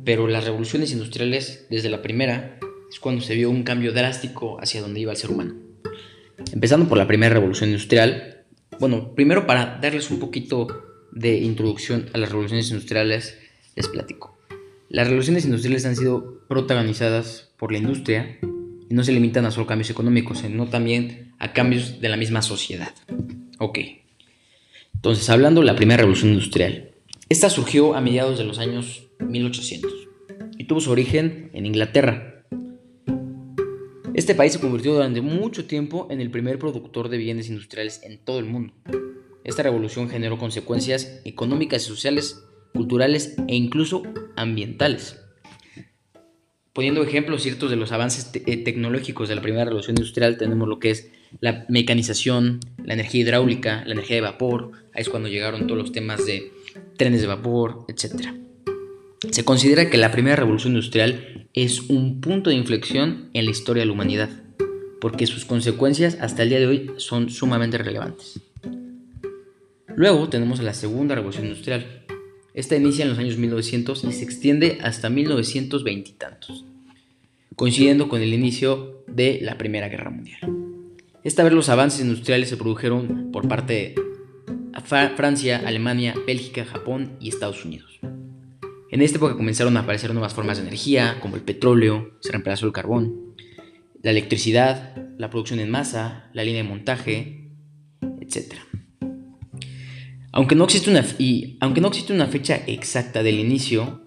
pero 0.06 0.28
las 0.28 0.46
revoluciones 0.46 0.92
industriales, 0.92 1.66
desde 1.72 1.90
la 1.90 2.04
primera, 2.04 2.60
es 2.94 3.00
cuando 3.00 3.22
se 3.22 3.34
vio 3.34 3.50
un 3.50 3.64
cambio 3.64 3.92
drástico 3.92 4.60
hacia 4.62 4.80
donde 4.80 5.00
iba 5.00 5.12
el 5.12 5.18
ser 5.18 5.32
humano. 5.32 5.56
Empezando 6.52 6.88
por 6.88 7.00
la 7.00 7.08
primera 7.08 7.34
revolución 7.34 7.72
industrial. 7.72 8.46
Bueno, 8.80 9.16
primero 9.16 9.48
para 9.48 9.80
darles 9.82 10.12
un 10.12 10.20
poquito 10.20 10.68
de 11.12 11.38
introducción 11.38 12.06
a 12.14 12.20
las 12.20 12.30
revoluciones 12.30 12.70
industriales, 12.70 13.40
les 13.76 13.88
platico. 13.88 14.38
Las 14.90 15.08
revoluciones 15.08 15.46
industriales 15.46 15.86
han 15.88 15.96
sido 15.96 16.46
protagonizadas 16.48 17.52
por 17.58 17.72
la 17.72 17.80
industria 17.80 18.38
y 18.42 18.94
no 18.94 19.04
se 19.04 19.12
limitan 19.12 19.48
a 19.48 19.52
solo 19.52 19.66
cambios 19.66 19.90
económicos, 19.90 20.40
sino 20.40 20.68
también 20.68 21.34
a 21.40 21.52
cambios 21.52 22.00
de 22.00 22.10
la 22.10 22.18
misma 22.18 22.44
sociedad. 22.44 22.94
Ok. 23.58 23.80
Entonces, 24.94 25.30
hablando 25.32 25.62
de 25.62 25.68
la 25.68 25.76
primera 25.76 25.98
revolución 25.98 26.34
industrial. 26.34 26.92
Esta 27.28 27.50
surgió 27.50 27.96
a 27.96 28.02
mediados 28.02 28.38
de 28.38 28.44
los 28.44 28.60
años 28.60 29.08
1800 29.20 29.92
y 30.60 30.66
tuvo 30.66 30.80
su 30.80 30.92
origen 30.92 31.50
en 31.54 31.66
Inglaterra 31.66 32.33
este 34.14 34.36
país 34.36 34.54
se 34.54 34.60
convirtió 34.60 34.94
durante 34.94 35.22
mucho 35.22 35.66
tiempo 35.66 36.08
en 36.12 36.22
el 36.22 36.30
primer 36.30 36.60
productor 36.60 37.10
de 37.10 37.18
bienes 37.18 37.50
industriales 37.50 38.02
en 38.04 38.20
todo 38.20 38.40
el 38.40 38.46
mundo. 38.46 38.74
esta 39.44 39.64
revolución 39.64 40.10
generó 40.10 40.38
consecuencias 40.38 41.20
económicas 41.26 41.84
y 41.84 41.88
sociales, 41.88 42.44
culturales 42.74 43.36
e 43.48 43.56
incluso 43.56 44.04
ambientales. 44.36 45.20
Poniendo 46.74 47.04
ejemplos 47.04 47.44
ciertos 47.44 47.70
de 47.70 47.76
los 47.76 47.92
avances 47.92 48.32
eh, 48.34 48.58
tecnológicos 48.58 49.30
de 49.30 49.36
la 49.36 49.42
primera 49.42 49.66
revolución 49.66 49.96
industrial, 49.98 50.38
tenemos 50.38 50.68
lo 50.68 50.80
que 50.80 50.92
es 50.92 51.12
la 51.40 51.66
mecanización, 51.68 52.60
la 52.84 52.94
energía 52.94 53.22
hidráulica, 53.22 53.84
la 53.86 53.94
energía 53.94 54.16
de 54.16 54.22
vapor, 54.22 54.72
ahí 54.94 55.02
es 55.02 55.10
cuando 55.10 55.30
llegaron 55.30 55.68
todos 55.68 55.78
los 55.78 55.92
temas 55.92 56.26
de 56.26 56.52
trenes 56.98 57.22
de 57.22 57.28
vapor, 57.28 57.86
etc. 57.88 58.30
Se 59.32 59.44
considera 59.44 59.90
que 59.90 59.98
la 59.98 60.12
primera 60.12 60.36
revolución 60.36 60.74
industrial 60.74 61.43
es 61.54 61.82
un 61.82 62.20
punto 62.20 62.50
de 62.50 62.56
inflexión 62.56 63.30
en 63.34 63.46
la 63.46 63.52
historia 63.52 63.82
de 63.82 63.88
la 63.88 63.94
humanidad, 63.94 64.30
porque 65.00 65.28
sus 65.28 65.46
consecuencias 65.46 66.18
hasta 66.20 66.44
el 66.44 66.50
día 66.50 66.60
de 66.60 66.68
hoy 66.68 66.92
son 66.98 67.30
sumamente 67.30 67.78
relevantes. 67.78 68.40
Luego 69.96 70.30
tenemos 70.30 70.62
la 70.62 70.74
segunda 70.74 71.14
revolución 71.14 71.46
industrial, 71.46 72.06
esta 72.56 72.76
inicia 72.76 73.04
en 73.04 73.10
los 73.10 73.20
años 73.20 73.38
1900 73.38 74.04
y 74.04 74.12
se 74.12 74.24
extiende 74.24 74.80
hasta 74.82 75.10
1920 75.10 76.10
y 76.10 76.14
tantos, 76.14 76.66
coincidiendo 77.56 78.10
con 78.10 78.22
el 78.22 78.34
inicio 78.34 79.04
de 79.08 79.40
la 79.42 79.58
Primera 79.58 79.90
Guerra 79.90 80.10
Mundial. 80.10 80.40
Esta 81.24 81.44
vez 81.44 81.54
los 81.54 81.70
avances 81.70 82.02
industriales 82.02 82.50
se 82.50 82.58
produjeron 82.58 83.32
por 83.32 83.48
parte 83.48 83.74
de 83.74 83.96
Francia, 85.16 85.62
Alemania, 85.66 86.16
Bélgica, 86.28 86.66
Japón 86.66 87.14
y 87.20 87.30
Estados 87.30 87.64
Unidos. 87.64 88.00
En 88.94 89.02
esta 89.02 89.18
época 89.18 89.36
comenzaron 89.36 89.76
a 89.76 89.80
aparecer 89.80 90.14
nuevas 90.14 90.36
formas 90.36 90.58
de 90.58 90.68
energía, 90.68 91.18
como 91.20 91.36
el 91.36 91.42
petróleo, 91.42 92.16
se 92.22 92.32
reemplazó 92.32 92.68
el 92.68 92.74
carbón, 92.74 93.34
la 94.04 94.12
electricidad, 94.12 94.96
la 95.18 95.32
producción 95.32 95.60
en 95.60 95.72
masa, 95.72 96.30
la 96.32 96.44
línea 96.44 96.62
de 96.62 96.70
montaje, 96.70 97.50
etc. 98.22 98.54
Aunque 100.32 100.54
no, 100.54 100.66
existe 100.66 100.92
una, 100.92 101.04
y, 101.18 101.58
aunque 101.60 101.82
no 101.82 101.88
existe 101.88 102.14
una 102.14 102.28
fecha 102.28 102.62
exacta 102.68 103.24
del 103.24 103.40
inicio, 103.40 104.04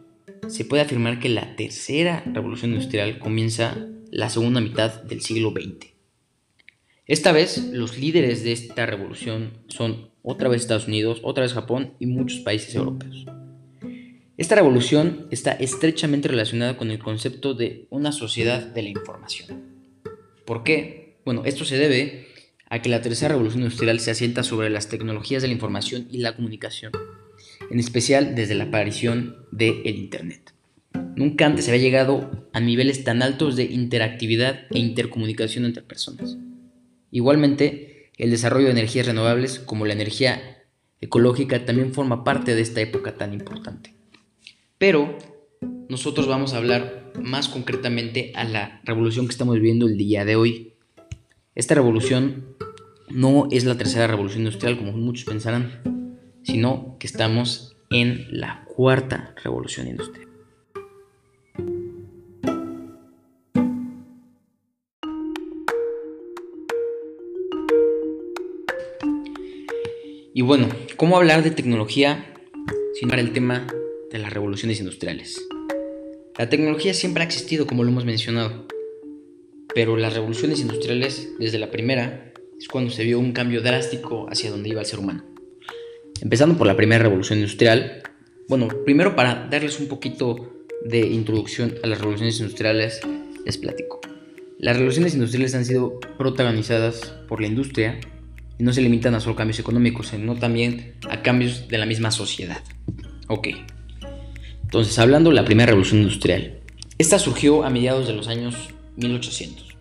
se 0.47 0.65
puede 0.65 0.85
afirmar 0.85 1.19
que 1.19 1.31
la 1.31 1.57
tercera 1.57 2.23
revolución 2.25 2.71
industrial 2.71 3.19
comienza 3.19 3.89
la 4.13 4.31
segunda 4.31 4.61
mitad 4.61 5.03
del 5.03 5.21
siglo 5.21 5.51
XX. 5.51 5.95
Esta 7.07 7.33
vez 7.33 7.59
los 7.73 7.99
líderes 7.99 8.45
de 8.45 8.53
esta 8.53 8.87
revolución 8.87 9.65
son 9.67 10.11
otra 10.23 10.49
vez 10.49 10.63
Estados 10.63 10.87
Unidos, 10.87 11.19
otra 11.25 11.43
vez 11.43 11.55
Japón 11.55 11.95
y 11.99 12.07
muchos 12.07 12.39
países 12.39 12.73
europeos. 12.77 13.27
Esta 14.37 14.55
revolución 14.55 15.29
está 15.31 15.53
estrechamente 15.53 16.29
relacionada 16.29 16.77
con 16.77 16.91
el 16.91 16.99
concepto 16.99 17.55
de 17.55 17.87
una 17.89 18.13
sociedad 18.13 18.63
de 18.67 18.83
la 18.83 18.91
información. 18.91 19.63
¿Por 20.45 20.63
qué? 20.63 21.17
Bueno, 21.25 21.47
esto 21.47 21.65
se 21.65 21.79
debe 21.79 22.27
a 22.69 22.83
que 22.83 22.91
la 22.91 23.01
tercera 23.01 23.31
revolución 23.31 23.63
industrial 23.63 23.99
se 23.99 24.11
asienta 24.11 24.43
sobre 24.43 24.69
las 24.69 24.91
tecnologías 24.91 25.41
de 25.41 25.49
la 25.49 25.55
información 25.55 26.07
y 26.11 26.19
la 26.19 26.37
comunicación, 26.37 26.93
en 27.71 27.81
especial 27.81 28.35
desde 28.35 28.55
la 28.55 28.65
aparición 28.65 29.47
del 29.53 29.87
Internet. 29.87 30.53
Nunca 31.17 31.47
antes 31.47 31.65
se 31.65 31.71
había 31.71 31.85
llegado 31.85 32.47
a 32.53 32.61
niveles 32.61 33.05
tan 33.05 33.23
altos 33.23 33.57
de 33.57 33.65
interactividad 33.65 34.67
e 34.71 34.79
intercomunicación 34.79 35.65
entre 35.65 35.83
personas. 35.83 36.37
Igualmente, 37.11 38.11
el 38.19 38.31
desarrollo 38.31 38.67
de 38.67 38.73
energías 38.73 39.07
renovables 39.07 39.61
como 39.61 39.87
la 39.87 39.95
energía 39.95 40.63
ecológica 41.01 41.65
también 41.65 41.95
forma 41.95 42.23
parte 42.23 42.55
de 42.55 42.61
esta 42.61 42.83
época 42.83 43.17
tan 43.17 43.33
importante. 43.33 43.96
Pero 44.79 45.17
nosotros 45.89 46.27
vamos 46.27 46.53
a 46.53 46.59
hablar 46.59 47.13
más 47.19 47.49
concretamente 47.49 48.33
a 48.35 48.45
la 48.45 48.81
revolución 48.85 49.27
que 49.27 49.33
estamos 49.33 49.55
viviendo 49.55 49.87
el 49.87 49.97
día 49.97 50.27
de 50.27 50.37
hoy. 50.37 50.75
Esta 51.55 51.75
revolución 51.75 52.45
no 53.09 53.49
es 53.51 53.65
la 53.65 53.79
tercera 53.79 54.07
revolución 54.07 54.43
industrial 54.43 54.77
como 54.77 54.93
muchos 54.93 55.25
pensarán, 55.25 56.19
sino 56.43 56.97
que 56.99 57.07
estamos 57.07 57.75
en 57.89 58.27
la 58.31 58.65
cuarta 58.67 59.35
revolución 59.43 59.89
industrial. 59.89 60.29
Y 70.35 70.43
bueno, 70.43 70.69
¿cómo 70.99 71.17
hablar 71.17 71.43
de 71.43 71.51
tecnología 71.51 72.27
sin 72.93 73.09
para 73.09 73.23
el 73.23 73.33
tema 73.33 73.67
de 74.17 74.23
las 74.23 74.33
revoluciones 74.33 74.81
industriales? 74.81 75.47
La 76.39 76.49
tecnología 76.49 76.95
siempre 76.95 77.23
ha 77.23 77.27
existido, 77.27 77.67
como 77.67 77.85
lo 77.85 77.91
hemos 77.91 78.07
mencionado, 78.07 78.67
pero 79.75 79.97
las 79.97 80.15
revoluciones 80.15 80.61
industriales, 80.61 81.29
desde 81.39 81.59
la 81.59 81.71
primera, 81.71 82.33
es 82.59 82.67
cuando 82.69 82.91
se 82.91 83.05
vio 83.05 83.19
un 83.19 83.33
cambio 83.33 83.61
drástico 83.61 84.27
hacia 84.31 84.51
donde 84.51 84.71
iba 84.71 84.81
el 84.81 84.87
ser 84.87 85.01
humano. 85.01 85.25
Empezando 86.23 86.57
por 86.57 86.67
la 86.67 86.77
primera 86.77 87.03
revolución 87.03 87.39
industrial, 87.41 88.03
bueno, 88.49 88.69
primero 88.87 89.15
para 89.15 89.49
darles 89.51 89.79
un 89.81 89.89
poquito 89.89 90.65
de 90.83 91.01
introducción 91.01 91.75
a 91.83 91.87
las 91.87 91.99
revoluciones 91.99 92.41
industriales, 92.41 93.01
les 93.45 93.59
platico. 93.59 94.01
Las 94.59 94.77
revoluciones 94.77 95.13
industriales 95.13 95.55
han 95.55 95.67
sido 95.67 96.01
protagonizadas 96.17 97.15
por 97.29 97.43
la 97.43 97.49
industria 97.49 98.01
y 98.59 98.65
no 98.65 98.73
se 98.73 98.81
limitan 98.81 99.15
a 99.15 99.21
solo 99.21 99.37
cambios 99.37 99.59
económicos, 99.59 100.09
sino 100.09 100.37
también 100.37 100.95
a 101.11 101.21
cambios 101.21 101.69
de 101.69 101.77
la 101.77 101.85
misma 101.85 102.11
sociedad. 102.11 102.63
Ok. 103.29 103.49
Entonces, 104.67 104.99
hablando 104.99 105.31
de 105.31 105.37
la 105.37 105.45
primera 105.45 105.67
revolución 105.67 106.01
industrial, 106.01 106.59
esta 106.99 107.21
surgió 107.21 107.63
a 107.63 107.71
mediados 107.71 108.09
de 108.09 108.15
los 108.15 108.27
años 108.27 108.57
1800 108.97 109.77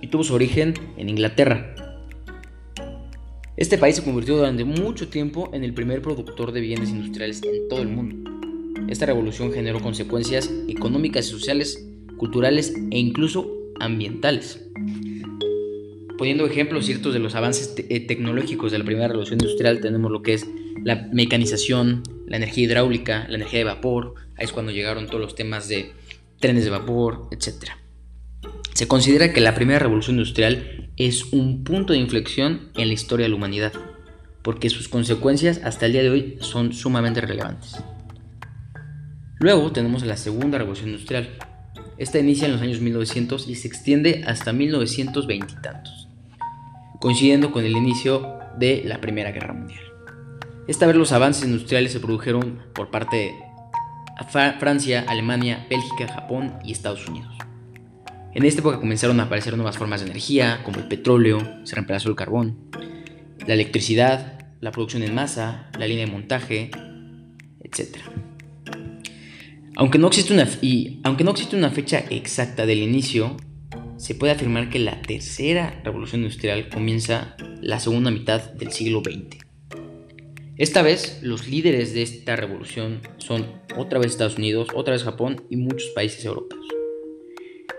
y 0.00 0.06
tuvo 0.06 0.24
su 0.24 0.34
origen 0.34 0.72
en 0.96 1.10
Inglaterra, 1.10 1.74
este 3.58 3.76
país 3.76 3.96
se 3.96 4.02
convirtió 4.02 4.38
durante 4.38 4.64
mucho 4.64 5.08
tiempo 5.08 5.50
en 5.52 5.62
el 5.62 5.74
primer 5.74 6.00
productor 6.00 6.52
de 6.52 6.62
bienes 6.62 6.88
industriales 6.88 7.42
en 7.42 7.68
todo 7.68 7.82
el 7.82 7.88
mundo. 7.88 8.30
Esta 8.88 9.04
revolución 9.04 9.52
generó 9.52 9.80
consecuencias 9.80 10.50
económicas 10.68 11.26
y 11.26 11.30
sociales, 11.32 11.86
culturales 12.16 12.72
e 12.90 12.98
incluso 12.98 13.52
ambientales. 13.78 14.64
Poniendo 16.20 16.44
ejemplos 16.44 16.84
ciertos 16.84 17.14
de 17.14 17.18
los 17.18 17.34
avances 17.34 17.74
eh, 17.78 17.98
tecnológicos 18.00 18.70
de 18.70 18.78
la 18.78 18.84
primera 18.84 19.08
revolución 19.08 19.38
industrial, 19.40 19.80
tenemos 19.80 20.10
lo 20.10 20.20
que 20.20 20.34
es 20.34 20.46
la 20.84 21.08
mecanización, 21.10 22.02
la 22.26 22.36
energía 22.36 22.64
hidráulica, 22.64 23.26
la 23.30 23.36
energía 23.36 23.60
de 23.60 23.64
vapor, 23.64 24.16
ahí 24.36 24.44
es 24.44 24.52
cuando 24.52 24.70
llegaron 24.70 25.06
todos 25.06 25.22
los 25.22 25.34
temas 25.34 25.66
de 25.66 25.92
trenes 26.38 26.64
de 26.64 26.70
vapor, 26.70 27.28
etc. 27.30 27.70
Se 28.74 28.86
considera 28.86 29.32
que 29.32 29.40
la 29.40 29.54
primera 29.54 29.78
revolución 29.78 30.16
industrial 30.16 30.90
es 30.98 31.32
un 31.32 31.64
punto 31.64 31.94
de 31.94 32.00
inflexión 32.00 32.68
en 32.76 32.88
la 32.88 32.92
historia 32.92 33.24
de 33.24 33.30
la 33.30 33.36
humanidad, 33.36 33.72
porque 34.42 34.68
sus 34.68 34.88
consecuencias 34.88 35.62
hasta 35.64 35.86
el 35.86 35.92
día 35.92 36.02
de 36.02 36.10
hoy 36.10 36.36
son 36.40 36.74
sumamente 36.74 37.22
relevantes. 37.22 37.76
Luego 39.38 39.72
tenemos 39.72 40.04
la 40.04 40.18
segunda 40.18 40.58
revolución 40.58 40.90
industrial. 40.90 41.30
Esta 41.96 42.18
inicia 42.18 42.44
en 42.44 42.52
los 42.52 42.60
años 42.60 42.80
1900 42.80 43.48
y 43.48 43.54
se 43.54 43.68
extiende 43.68 44.22
hasta 44.26 44.52
1920 44.52 45.54
y 45.58 45.62
tantos, 45.62 45.99
coincidiendo 47.00 47.50
con 47.50 47.64
el 47.64 47.76
inicio 47.76 48.38
de 48.58 48.82
la 48.84 49.00
Primera 49.00 49.32
Guerra 49.32 49.54
Mundial. 49.54 49.82
Esta 50.68 50.86
vez 50.86 50.94
los 50.94 51.12
avances 51.12 51.44
industriales 51.44 51.92
se 51.92 52.00
produjeron 52.00 52.62
por 52.74 52.90
parte 52.90 53.16
de 53.16 53.34
Francia, 54.28 55.04
Alemania, 55.08 55.66
Bélgica, 55.68 56.06
Japón 56.12 56.52
y 56.62 56.72
Estados 56.72 57.08
Unidos. 57.08 57.34
En 58.34 58.44
esta 58.44 58.60
época 58.60 58.78
comenzaron 58.78 59.18
a 59.18 59.24
aparecer 59.24 59.56
nuevas 59.56 59.78
formas 59.78 60.00
de 60.00 60.06
energía, 60.06 60.60
como 60.62 60.78
el 60.78 60.86
petróleo, 60.86 61.40
se 61.64 61.74
reemplazó 61.74 62.10
el 62.10 62.14
carbón, 62.14 62.58
la 63.46 63.54
electricidad, 63.54 64.38
la 64.60 64.70
producción 64.70 65.02
en 65.02 65.14
masa, 65.14 65.70
la 65.78 65.86
línea 65.86 66.04
de 66.04 66.12
montaje, 66.12 66.70
etc. 67.62 67.96
Aunque 69.74 69.98
no 69.98 70.08
existe 70.08 70.34
una, 70.34 70.46
y, 70.60 71.00
aunque 71.02 71.24
no 71.24 71.30
existe 71.30 71.56
una 71.56 71.70
fecha 71.70 72.04
exacta 72.10 72.66
del 72.66 72.78
inicio, 72.78 73.36
se 74.00 74.14
puede 74.14 74.32
afirmar 74.32 74.70
que 74.70 74.78
la 74.78 75.02
tercera 75.02 75.78
revolución 75.84 76.22
industrial 76.22 76.70
comienza 76.70 77.36
la 77.60 77.78
segunda 77.80 78.10
mitad 78.10 78.40
del 78.54 78.72
siglo 78.72 79.02
XX. 79.04 79.36
Esta 80.56 80.80
vez 80.80 81.20
los 81.22 81.46
líderes 81.48 81.92
de 81.92 82.02
esta 82.02 82.34
revolución 82.34 83.02
son 83.18 83.60
otra 83.76 83.98
vez 83.98 84.12
Estados 84.12 84.38
Unidos, 84.38 84.68
otra 84.74 84.94
vez 84.94 85.04
Japón 85.04 85.44
y 85.50 85.56
muchos 85.56 85.90
países 85.90 86.24
europeos. 86.24 86.66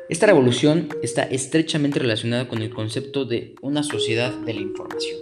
Esta 0.09 0.27
revolución 0.27 0.89
está 1.01 1.23
estrechamente 1.23 1.97
relacionada 1.97 2.47
con 2.47 2.61
el 2.61 2.69
concepto 2.69 3.25
de 3.25 3.55
una 3.61 3.81
sociedad 3.81 4.31
de 4.31 4.53
la 4.53 4.61
información. 4.61 5.19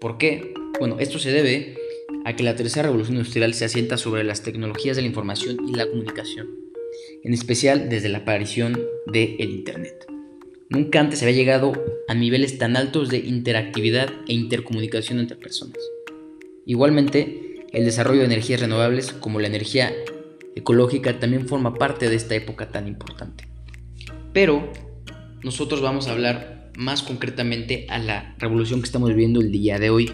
¿Por 0.00 0.18
qué? 0.18 0.52
Bueno, 0.78 0.96
esto 1.00 1.18
se 1.18 1.32
debe 1.32 1.78
a 2.26 2.36
que 2.36 2.42
la 2.42 2.56
tercera 2.56 2.88
revolución 2.88 3.16
industrial 3.16 3.54
se 3.54 3.64
asienta 3.64 3.96
sobre 3.96 4.22
las 4.22 4.42
tecnologías 4.42 4.96
de 4.96 5.02
la 5.02 5.08
información 5.08 5.66
y 5.66 5.74
la 5.74 5.86
comunicación, 5.86 6.63
en 7.22 7.32
especial 7.32 7.88
desde 7.88 8.08
la 8.08 8.18
aparición 8.18 8.80
del 9.06 9.40
Internet. 9.40 10.06
Nunca 10.68 11.00
antes 11.00 11.18
se 11.18 11.24
había 11.24 11.36
llegado 11.36 11.72
a 12.08 12.14
niveles 12.14 12.58
tan 12.58 12.76
altos 12.76 13.08
de 13.08 13.18
interactividad 13.18 14.10
e 14.28 14.34
intercomunicación 14.34 15.20
entre 15.20 15.36
personas. 15.36 15.78
Igualmente, 16.66 17.66
el 17.72 17.84
desarrollo 17.84 18.20
de 18.20 18.26
energías 18.26 18.60
renovables 18.60 19.12
como 19.12 19.40
la 19.40 19.48
energía 19.48 19.92
ecológica 20.54 21.18
también 21.18 21.48
forma 21.48 21.74
parte 21.74 22.08
de 22.08 22.16
esta 22.16 22.34
época 22.34 22.70
tan 22.70 22.88
importante. 22.88 23.46
Pero 24.32 24.70
nosotros 25.42 25.80
vamos 25.80 26.08
a 26.08 26.12
hablar 26.12 26.70
más 26.76 27.02
concretamente 27.02 27.86
a 27.88 27.98
la 27.98 28.34
revolución 28.38 28.80
que 28.80 28.86
estamos 28.86 29.10
viviendo 29.10 29.40
el 29.40 29.52
día 29.52 29.78
de 29.78 29.90
hoy. 29.90 30.12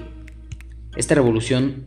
Esta 0.96 1.14
revolución 1.14 1.86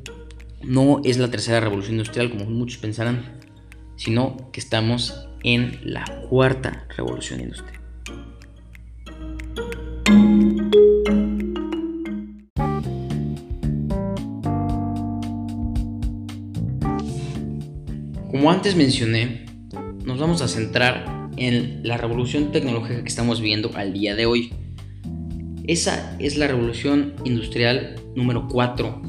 no 0.64 1.02
es 1.04 1.18
la 1.18 1.30
tercera 1.30 1.60
revolución 1.60 1.96
industrial 1.96 2.30
como 2.30 2.46
muchos 2.46 2.80
pensarán, 2.80 3.40
sino 3.96 4.52
que 4.52 4.60
estamos 4.60 5.28
en 5.44 5.80
la 5.84 6.06
cuarta 6.30 6.88
revolución 6.96 7.42
industrial. 7.42 7.82
Como 18.32 18.52
antes 18.52 18.76
mencioné, 18.76 19.46
nos 20.06 20.20
vamos 20.20 20.42
a 20.42 20.48
centrar 20.48 21.30
en 21.38 21.82
la 21.84 21.98
revolución 21.98 22.52
tecnológica 22.52 23.02
que 23.02 23.08
estamos 23.08 23.42
viendo 23.42 23.72
al 23.76 23.94
día 23.94 24.16
de 24.16 24.26
hoy. 24.26 24.54
Esa 25.66 26.18
es 26.20 26.36
la 26.36 26.48
revolución 26.48 27.14
industrial 27.24 27.96
número 28.16 28.48
4 28.50 29.02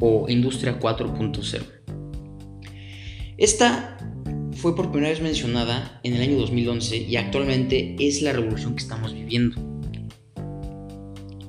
o 0.00 0.28
industria 0.28 0.78
4.0. 0.78 1.62
Esta 3.36 3.98
fue 4.58 4.74
por 4.74 4.90
primera 4.90 5.10
vez 5.10 5.22
mencionada 5.22 6.00
en 6.02 6.14
el 6.14 6.22
año 6.22 6.36
2011 6.36 6.96
y 6.96 7.16
actualmente 7.16 7.94
es 8.00 8.22
la 8.22 8.32
revolución 8.32 8.74
que 8.74 8.82
estamos 8.82 9.14
viviendo. 9.14 9.60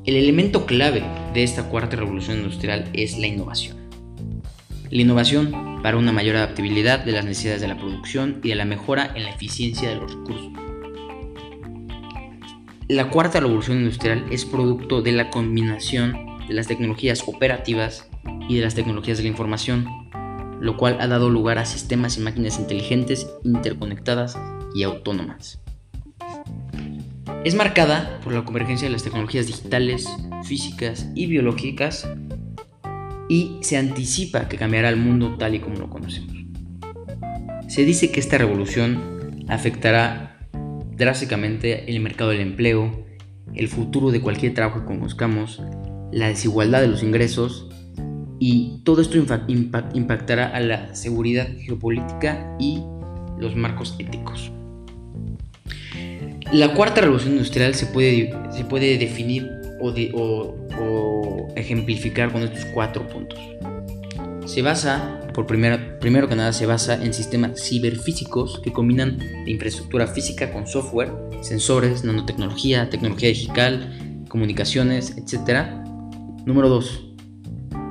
El 0.05 0.15
elemento 0.15 0.67
clave 0.67 1.03
de 1.33 1.43
esta 1.43 1.69
cuarta 1.69 1.95
revolución 1.97 2.37
industrial 2.37 2.87
es 2.93 3.17
la 3.17 3.25
innovación. 3.25 3.77
La 4.91 5.01
innovación 5.01 5.81
para 5.81 5.97
una 5.97 6.11
mayor 6.11 6.35
adaptabilidad 6.35 7.03
de 7.03 7.11
las 7.11 7.25
necesidades 7.25 7.61
de 7.61 7.67
la 7.67 7.77
producción 7.77 8.41
y 8.43 8.49
de 8.49 8.55
la 8.55 8.65
mejora 8.65 9.11
en 9.15 9.23
la 9.23 9.31
eficiencia 9.31 9.89
de 9.89 9.95
los 9.95 10.13
recursos. 10.13 10.51
La 12.87 13.09
cuarta 13.09 13.39
revolución 13.39 13.79
industrial 13.79 14.25
es 14.31 14.45
producto 14.45 15.01
de 15.01 15.13
la 15.13 15.29
combinación 15.31 16.39
de 16.47 16.53
las 16.53 16.67
tecnologías 16.67 17.23
operativas 17.27 18.07
y 18.47 18.57
de 18.57 18.61
las 18.61 18.75
tecnologías 18.75 19.17
de 19.17 19.23
la 19.23 19.29
información, 19.29 20.08
lo 20.59 20.77
cual 20.77 20.97
ha 20.99 21.07
dado 21.07 21.29
lugar 21.29 21.57
a 21.57 21.65
sistemas 21.65 22.17
y 22.17 22.21
máquinas 22.21 22.59
inteligentes, 22.59 23.27
interconectadas 23.43 24.37
y 24.75 24.83
autónomas. 24.83 25.59
Es 27.43 27.55
marcada 27.55 28.19
por 28.23 28.33
la 28.33 28.43
convergencia 28.43 28.87
de 28.87 28.91
las 28.91 29.03
tecnologías 29.03 29.47
digitales, 29.47 30.07
físicas 30.43 31.09
y 31.15 31.27
biológicas 31.27 32.09
y 33.29 33.57
se 33.61 33.77
anticipa 33.77 34.49
que 34.49 34.57
cambiará 34.57 34.89
el 34.89 34.97
mundo 34.97 35.35
tal 35.37 35.55
y 35.55 35.59
como 35.59 35.77
lo 35.77 35.89
conocemos. 35.89 36.35
Se 37.67 37.85
dice 37.85 38.11
que 38.11 38.19
esta 38.19 38.37
revolución 38.37 39.45
afectará 39.47 40.39
drásticamente 40.97 41.89
el 41.89 42.01
mercado 42.01 42.31
del 42.31 42.41
empleo, 42.41 43.05
el 43.53 43.69
futuro 43.69 44.11
de 44.11 44.21
cualquier 44.21 44.53
trabajo 44.53 44.81
que 44.81 44.87
conozcamos, 44.87 45.61
la 46.11 46.27
desigualdad 46.27 46.81
de 46.81 46.87
los 46.87 47.03
ingresos 47.03 47.69
y 48.39 48.79
todo 48.83 49.01
esto 49.01 49.17
impactará 49.17 50.47
a 50.47 50.59
la 50.61 50.95
seguridad 50.95 51.47
geopolítica 51.59 52.55
y 52.59 52.79
los 53.37 53.55
marcos 53.55 53.95
éticos. 53.99 54.51
La 56.51 56.73
cuarta 56.73 57.01
revolución 57.01 57.33
industrial 57.33 57.75
se 57.75 57.85
puede, 57.85 58.33
se 58.51 58.65
puede 58.65 58.97
definir 58.97 59.47
o, 59.81 60.55
ejemplificar 61.55 62.31
con 62.31 62.41
estos 62.41 62.65
cuatro 62.73 63.07
puntos. 63.07 63.39
Se 64.45 64.61
basa, 64.61 65.19
por 65.33 65.45
primero, 65.45 65.99
primero 65.99 66.27
que 66.27 66.35
nada, 66.35 66.53
se 66.53 66.65
basa 66.65 67.03
en 67.03 67.13
sistemas 67.13 67.61
ciberfísicos 67.61 68.59
que 68.63 68.71
combinan 68.71 69.19
infraestructura 69.45 70.07
física 70.07 70.51
con 70.51 70.65
software, 70.65 71.11
sensores, 71.41 72.03
nanotecnología, 72.03 72.89
tecnología 72.89 73.29
digital, 73.29 74.25
comunicaciones, 74.27 75.15
etc. 75.17 75.67
Número 76.45 76.69
2. 76.69 77.08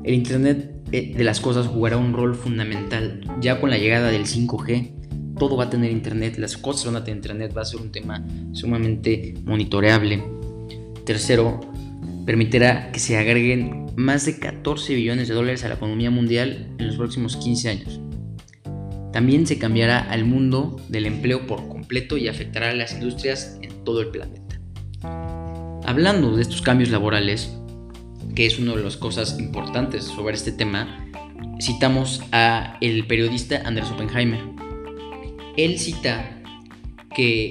El 0.04 0.14
Internet 0.14 0.70
eh, 0.92 1.14
de 1.16 1.24
las 1.24 1.40
cosas 1.40 1.66
jugará 1.66 1.96
un 1.96 2.12
rol 2.12 2.34
fundamental. 2.34 3.20
Ya 3.40 3.60
con 3.60 3.70
la 3.70 3.78
llegada 3.78 4.10
del 4.10 4.24
5G, 4.24 5.34
todo 5.38 5.56
va 5.56 5.64
a 5.64 5.70
tener 5.70 5.90
Internet, 5.90 6.36
las 6.38 6.56
cosas 6.56 6.86
van 6.86 6.96
a 6.96 7.04
tener 7.04 7.18
Internet, 7.18 7.52
va 7.56 7.62
a 7.62 7.66
ser 7.66 7.80
un 7.80 7.92
tema 7.92 8.24
sumamente 8.52 9.34
monitoreable. 9.44 10.22
Tercero, 11.04 11.60
permitirá 12.26 12.90
que 12.92 13.00
se 13.00 13.16
agreguen 13.16 13.86
más 13.96 14.26
de 14.26 14.38
14 14.38 14.94
billones 14.94 15.28
de 15.28 15.34
dólares 15.34 15.64
a 15.64 15.68
la 15.68 15.74
economía 15.74 16.10
mundial 16.10 16.68
en 16.78 16.86
los 16.86 16.96
próximos 16.96 17.36
15 17.36 17.68
años. 17.68 18.00
También 19.12 19.46
se 19.46 19.58
cambiará 19.58 19.98
al 19.98 20.24
mundo 20.24 20.80
del 20.88 21.06
empleo 21.06 21.46
por 21.46 21.68
completo 21.68 22.16
y 22.16 22.28
afectará 22.28 22.70
a 22.70 22.74
las 22.74 22.92
industrias 22.92 23.58
en 23.62 23.84
todo 23.84 24.00
el 24.00 24.08
planeta. 24.08 24.60
Hablando 25.84 26.36
de 26.36 26.42
estos 26.42 26.60
cambios 26.60 26.90
laborales, 26.90 27.58
que 28.38 28.46
es 28.46 28.60
una 28.60 28.76
de 28.76 28.84
las 28.84 28.96
cosas 28.96 29.36
importantes 29.40 30.04
sobre 30.04 30.36
este 30.36 30.52
tema, 30.52 31.10
citamos 31.60 32.22
a 32.30 32.76
el 32.80 33.04
periodista 33.08 33.62
Andrés 33.64 33.90
Oppenheimer. 33.90 34.38
Él 35.56 35.76
cita 35.80 36.40
que 37.16 37.46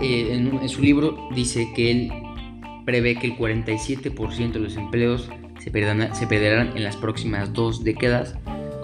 eh, 0.00 0.28
en, 0.30 0.66
su 0.70 0.80
libro 0.80 1.28
dice 1.34 1.68
que 1.76 1.90
él 1.90 2.12
prevé 2.86 3.16
que 3.18 3.26
el 3.26 3.36
47% 3.36 4.52
de 4.52 4.58
los 4.58 4.78
empleos 4.78 5.28
se 5.58 5.70
perderán, 5.70 6.72
en 6.78 6.82
las 6.82 6.96
próximas 6.96 7.52
dos 7.52 7.84
décadas 7.84 8.34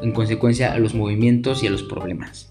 en 0.02 0.12
consecuencia 0.12 0.74
a 0.74 0.78
los 0.78 0.92
movimientos 0.92 1.62
y 1.62 1.68
a 1.68 1.70
los 1.70 1.82
problemas. 1.82 2.50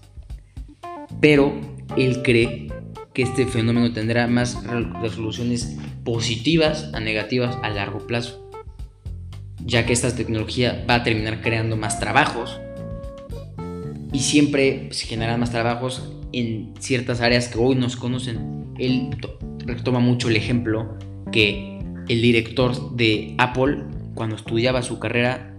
Pero 1.20 1.52
él 1.96 2.22
cree 2.24 2.66
que 3.14 3.22
este 3.22 3.46
fenómeno 3.46 3.92
tendrá 3.92 4.26
más 4.26 4.60
resoluciones 5.00 5.78
positivas 6.02 6.90
a 6.94 6.98
negativas 6.98 7.56
a 7.62 7.70
largo 7.70 8.04
plazo, 8.04 8.47
ya 9.68 9.84
que 9.84 9.92
esta 9.92 10.14
tecnología 10.16 10.84
va 10.88 10.96
a 10.96 11.02
terminar 11.04 11.42
creando 11.42 11.76
más 11.76 12.00
trabajos 12.00 12.58
y 14.12 14.20
siempre 14.20 14.88
se 14.92 15.06
generarán 15.06 15.40
más 15.40 15.50
trabajos 15.50 16.10
en 16.32 16.72
ciertas 16.80 17.20
áreas 17.20 17.48
que 17.48 17.58
hoy 17.58 17.76
nos 17.76 17.94
conocen. 17.94 18.72
Él 18.78 19.10
retoma 19.66 20.00
mucho 20.00 20.30
el 20.30 20.36
ejemplo 20.36 20.96
que 21.30 21.78
el 22.08 22.22
director 22.22 22.96
de 22.96 23.34
Apple, 23.36 23.84
cuando 24.14 24.36
estudiaba 24.36 24.82
su 24.82 24.98
carrera, 24.98 25.54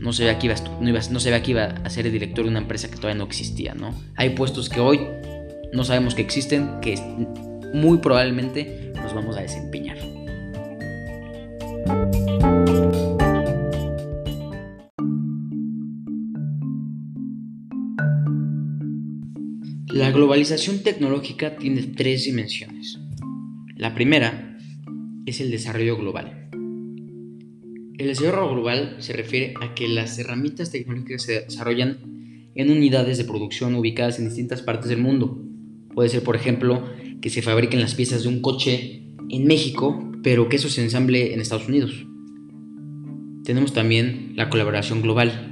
no 0.00 0.12
se 0.12 0.24
ve 0.24 0.36
que 0.38 0.46
iba, 0.46 0.56
no, 0.80 1.20
se 1.20 1.42
que 1.42 1.50
iba 1.52 1.64
a 1.64 1.90
ser 1.90 2.06
el 2.06 2.12
director 2.12 2.44
de 2.44 2.50
una 2.50 2.58
empresa 2.58 2.90
que 2.90 2.96
todavía 2.96 3.18
no 3.18 3.24
existía, 3.24 3.74
¿no? 3.74 3.94
Hay 4.16 4.30
puestos 4.30 4.68
que 4.68 4.80
hoy 4.80 5.06
no 5.72 5.84
sabemos 5.84 6.16
que 6.16 6.22
existen, 6.22 6.80
que 6.80 6.96
muy 7.74 7.98
probablemente 7.98 8.92
nos 8.96 9.14
vamos 9.14 9.36
a 9.36 9.42
desempeñar. 9.42 9.98
La 19.92 20.12
globalización 20.12 20.84
tecnológica 20.84 21.56
tiene 21.56 21.82
tres 21.82 22.24
dimensiones. 22.24 23.00
La 23.74 23.92
primera 23.92 24.56
es 25.26 25.40
el 25.40 25.50
desarrollo 25.50 25.96
global. 25.96 26.48
El 27.98 28.06
desarrollo 28.06 28.52
global 28.52 28.96
se 29.00 29.14
refiere 29.14 29.54
a 29.60 29.74
que 29.74 29.88
las 29.88 30.16
herramientas 30.18 30.70
tecnológicas 30.70 31.22
se 31.22 31.40
desarrollan 31.40 31.98
en 32.54 32.70
unidades 32.70 33.18
de 33.18 33.24
producción 33.24 33.74
ubicadas 33.74 34.20
en 34.20 34.26
distintas 34.26 34.62
partes 34.62 34.90
del 34.90 35.00
mundo. 35.00 35.42
Puede 35.92 36.08
ser, 36.08 36.22
por 36.22 36.36
ejemplo, 36.36 36.84
que 37.20 37.30
se 37.30 37.42
fabriquen 37.42 37.80
las 37.80 37.96
piezas 37.96 38.22
de 38.22 38.28
un 38.28 38.42
coche 38.42 39.02
en 39.28 39.44
México, 39.46 40.08
pero 40.22 40.48
que 40.48 40.56
eso 40.56 40.68
se 40.68 40.84
ensamble 40.84 41.34
en 41.34 41.40
Estados 41.40 41.68
Unidos. 41.68 42.06
Tenemos 43.42 43.72
también 43.72 44.34
la 44.36 44.50
colaboración 44.50 45.02
global. 45.02 45.49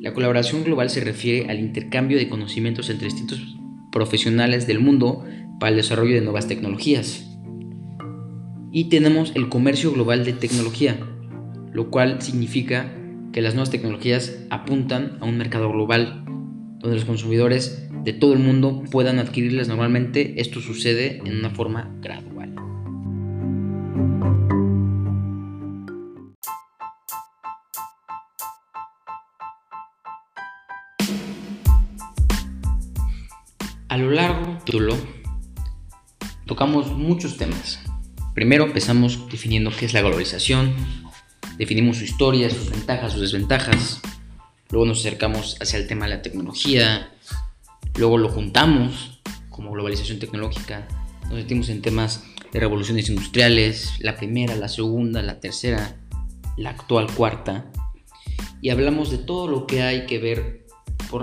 La 0.00 0.14
colaboración 0.14 0.64
global 0.64 0.88
se 0.88 1.00
refiere 1.00 1.50
al 1.50 1.58
intercambio 1.58 2.16
de 2.16 2.30
conocimientos 2.30 2.88
entre 2.88 3.04
distintos 3.04 3.58
profesionales 3.92 4.66
del 4.66 4.80
mundo 4.80 5.26
para 5.58 5.72
el 5.72 5.76
desarrollo 5.76 6.14
de 6.14 6.22
nuevas 6.22 6.48
tecnologías. 6.48 7.26
Y 8.72 8.88
tenemos 8.88 9.30
el 9.34 9.50
comercio 9.50 9.92
global 9.92 10.24
de 10.24 10.32
tecnología, 10.32 10.98
lo 11.74 11.90
cual 11.90 12.22
significa 12.22 12.90
que 13.34 13.42
las 13.42 13.54
nuevas 13.54 13.70
tecnologías 13.70 14.38
apuntan 14.48 15.18
a 15.20 15.26
un 15.26 15.36
mercado 15.36 15.70
global, 15.70 16.24
donde 16.78 16.96
los 16.96 17.04
consumidores 17.04 17.86
de 18.02 18.14
todo 18.14 18.32
el 18.32 18.38
mundo 18.38 18.82
puedan 18.90 19.18
adquirirlas 19.18 19.68
normalmente. 19.68 20.40
Esto 20.40 20.60
sucede 20.60 21.20
en 21.26 21.36
una 21.36 21.50
forma 21.50 21.94
gradual. 22.00 22.54
A 33.90 33.96
lo 33.96 34.12
largo 34.12 34.56
de 34.64 34.96
tocamos 36.46 36.92
muchos 36.92 37.36
temas, 37.36 37.80
Primero 38.34 38.64
empezamos 38.64 39.28
definiendo 39.28 39.72
qué 39.76 39.86
es 39.86 39.94
la 39.94 40.00
globalización, 40.00 40.76
definimos 41.58 41.96
su 41.96 42.04
historia, 42.04 42.48
sus 42.48 42.70
ventajas, 42.70 43.10
sus 43.10 43.20
desventajas, 43.22 44.00
luego 44.70 44.86
nos 44.86 45.00
acercamos 45.00 45.56
hacia 45.60 45.80
el 45.80 45.88
tema 45.88 46.04
de 46.04 46.14
la 46.14 46.22
tecnología, 46.22 47.12
luego 47.96 48.16
lo 48.16 48.28
juntamos 48.28 49.20
como 49.48 49.72
globalización 49.72 50.20
tecnológica, 50.20 50.86
nos 51.24 51.34
metimos 51.34 51.68
en 51.68 51.82
temas 51.82 52.22
de 52.52 52.60
revoluciones 52.60 53.08
industriales, 53.08 53.94
la 53.98 54.16
primera, 54.16 54.54
la 54.54 54.68
segunda, 54.68 55.20
la 55.22 55.40
tercera, 55.40 55.96
la 56.56 56.70
actual 56.70 57.12
cuarta, 57.12 57.72
y 58.62 58.70
hablamos 58.70 59.10
de 59.10 59.18
todo 59.18 59.48
lo 59.48 59.66
que 59.66 59.82
hay 59.82 60.06
que 60.06 60.20
ver 60.20 60.66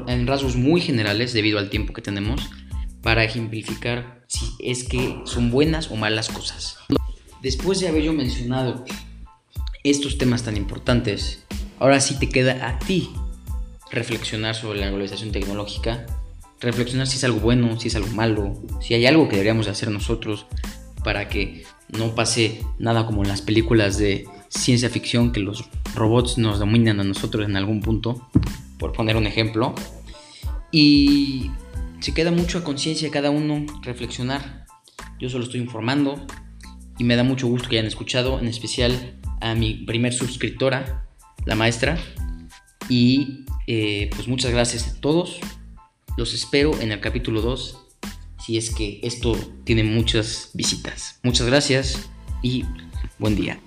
en 0.08 0.27
rasgos 0.27 0.58
muy 0.58 0.82
generales 0.82 1.32
debido 1.32 1.60
al 1.60 1.69
tiempo 1.69 1.93
que 1.93 2.01
tenemos 2.01 2.49
para 3.02 3.24
ejemplificar 3.24 4.26
si 4.28 4.46
es 4.60 4.84
que 4.84 5.22
son 5.26 5.52
buenas 5.52 5.92
o 5.92 5.96
malas 5.96 6.30
cosas. 6.30 6.78
Después 7.42 7.80
de 7.80 7.88
haber 7.88 8.04
yo 8.04 8.14
mencionado 8.14 8.84
estos 9.84 10.18
temas 10.18 10.44
tan 10.44 10.58
importantes, 10.58 11.44
ahora 11.80 12.00
sí 12.02 12.20
te 12.20 12.30
queda 12.30 12.68
a 12.68 12.80
ti 12.80 13.10
reflexionar 13.92 14.56
sobre 14.56 14.80
la 14.80 14.88
globalización 14.88 15.32
tecnológica, 15.32 16.06
reflexionar 16.60 17.08
si 17.08 17.18
es 17.18 17.24
algo 17.24 17.40
bueno, 17.40 17.80
si 17.80 17.88
es 17.88 17.96
algo 17.96 18.10
malo, 18.10 18.54
si 18.82 18.94
hay 18.94 19.06
algo 19.06 19.28
que 19.28 19.36
deberíamos 19.36 19.68
hacer 19.68 19.90
nosotros 19.90 20.46
para 21.04 21.30
que 21.30 21.64
no 21.90 22.16
pase 22.16 22.62
nada 22.80 23.06
como 23.06 23.24
en 23.24 23.30
las 23.30 23.42
películas 23.42 23.98
de 23.98 24.28
ciencia 24.50 24.90
ficción 24.90 25.32
que 25.32 25.40
los 25.40 25.66
robots 25.96 26.38
nos 26.38 26.60
dominan 26.60 27.00
a 27.00 27.04
nosotros 27.04 27.46
en 27.46 27.56
algún 27.56 27.82
punto, 27.82 28.28
por 28.78 28.94
poner 28.94 29.16
un 29.16 29.28
ejemplo. 29.28 29.74
Y 30.72 31.52
se 32.00 32.14
queda 32.14 32.32
mucho 32.32 32.60
a 32.60 32.64
conciencia 32.64 33.12
cada 33.12 33.30
uno 33.30 33.66
reflexionar. 33.82 34.66
Yo 35.20 35.30
solo 35.30 35.44
estoy 35.44 35.60
informando 35.60 36.26
y 36.98 37.04
me 37.04 37.16
da 37.16 37.24
mucho 37.24 37.48
gusto 37.48 37.70
que 37.70 37.78
hayan 37.78 37.88
escuchado, 37.88 38.40
en 38.40 38.48
especial 38.48 39.20
a 39.42 39.56
mi 39.56 39.74
primer 39.86 40.14
suscriptora, 40.14 41.08
la 41.46 41.56
maestra. 41.56 41.98
Y 42.90 43.46
eh, 43.68 44.10
pues 44.16 44.28
muchas 44.28 44.52
gracias 44.52 44.88
a 44.88 45.02
todos. 45.02 45.40
Los 46.18 46.34
espero 46.34 46.80
en 46.80 46.92
el 46.92 47.00
capítulo 47.00 47.42
2 47.42 47.84
si 48.46 48.58
es 48.58 48.74
que 48.74 49.00
esto 49.04 49.36
tiene 49.66 49.84
muchas 49.84 50.52
visitas. 50.54 51.20
Muchas 51.24 51.48
gracias 51.48 52.10
y 52.42 52.64
buen 53.20 53.36
día. 53.36 53.60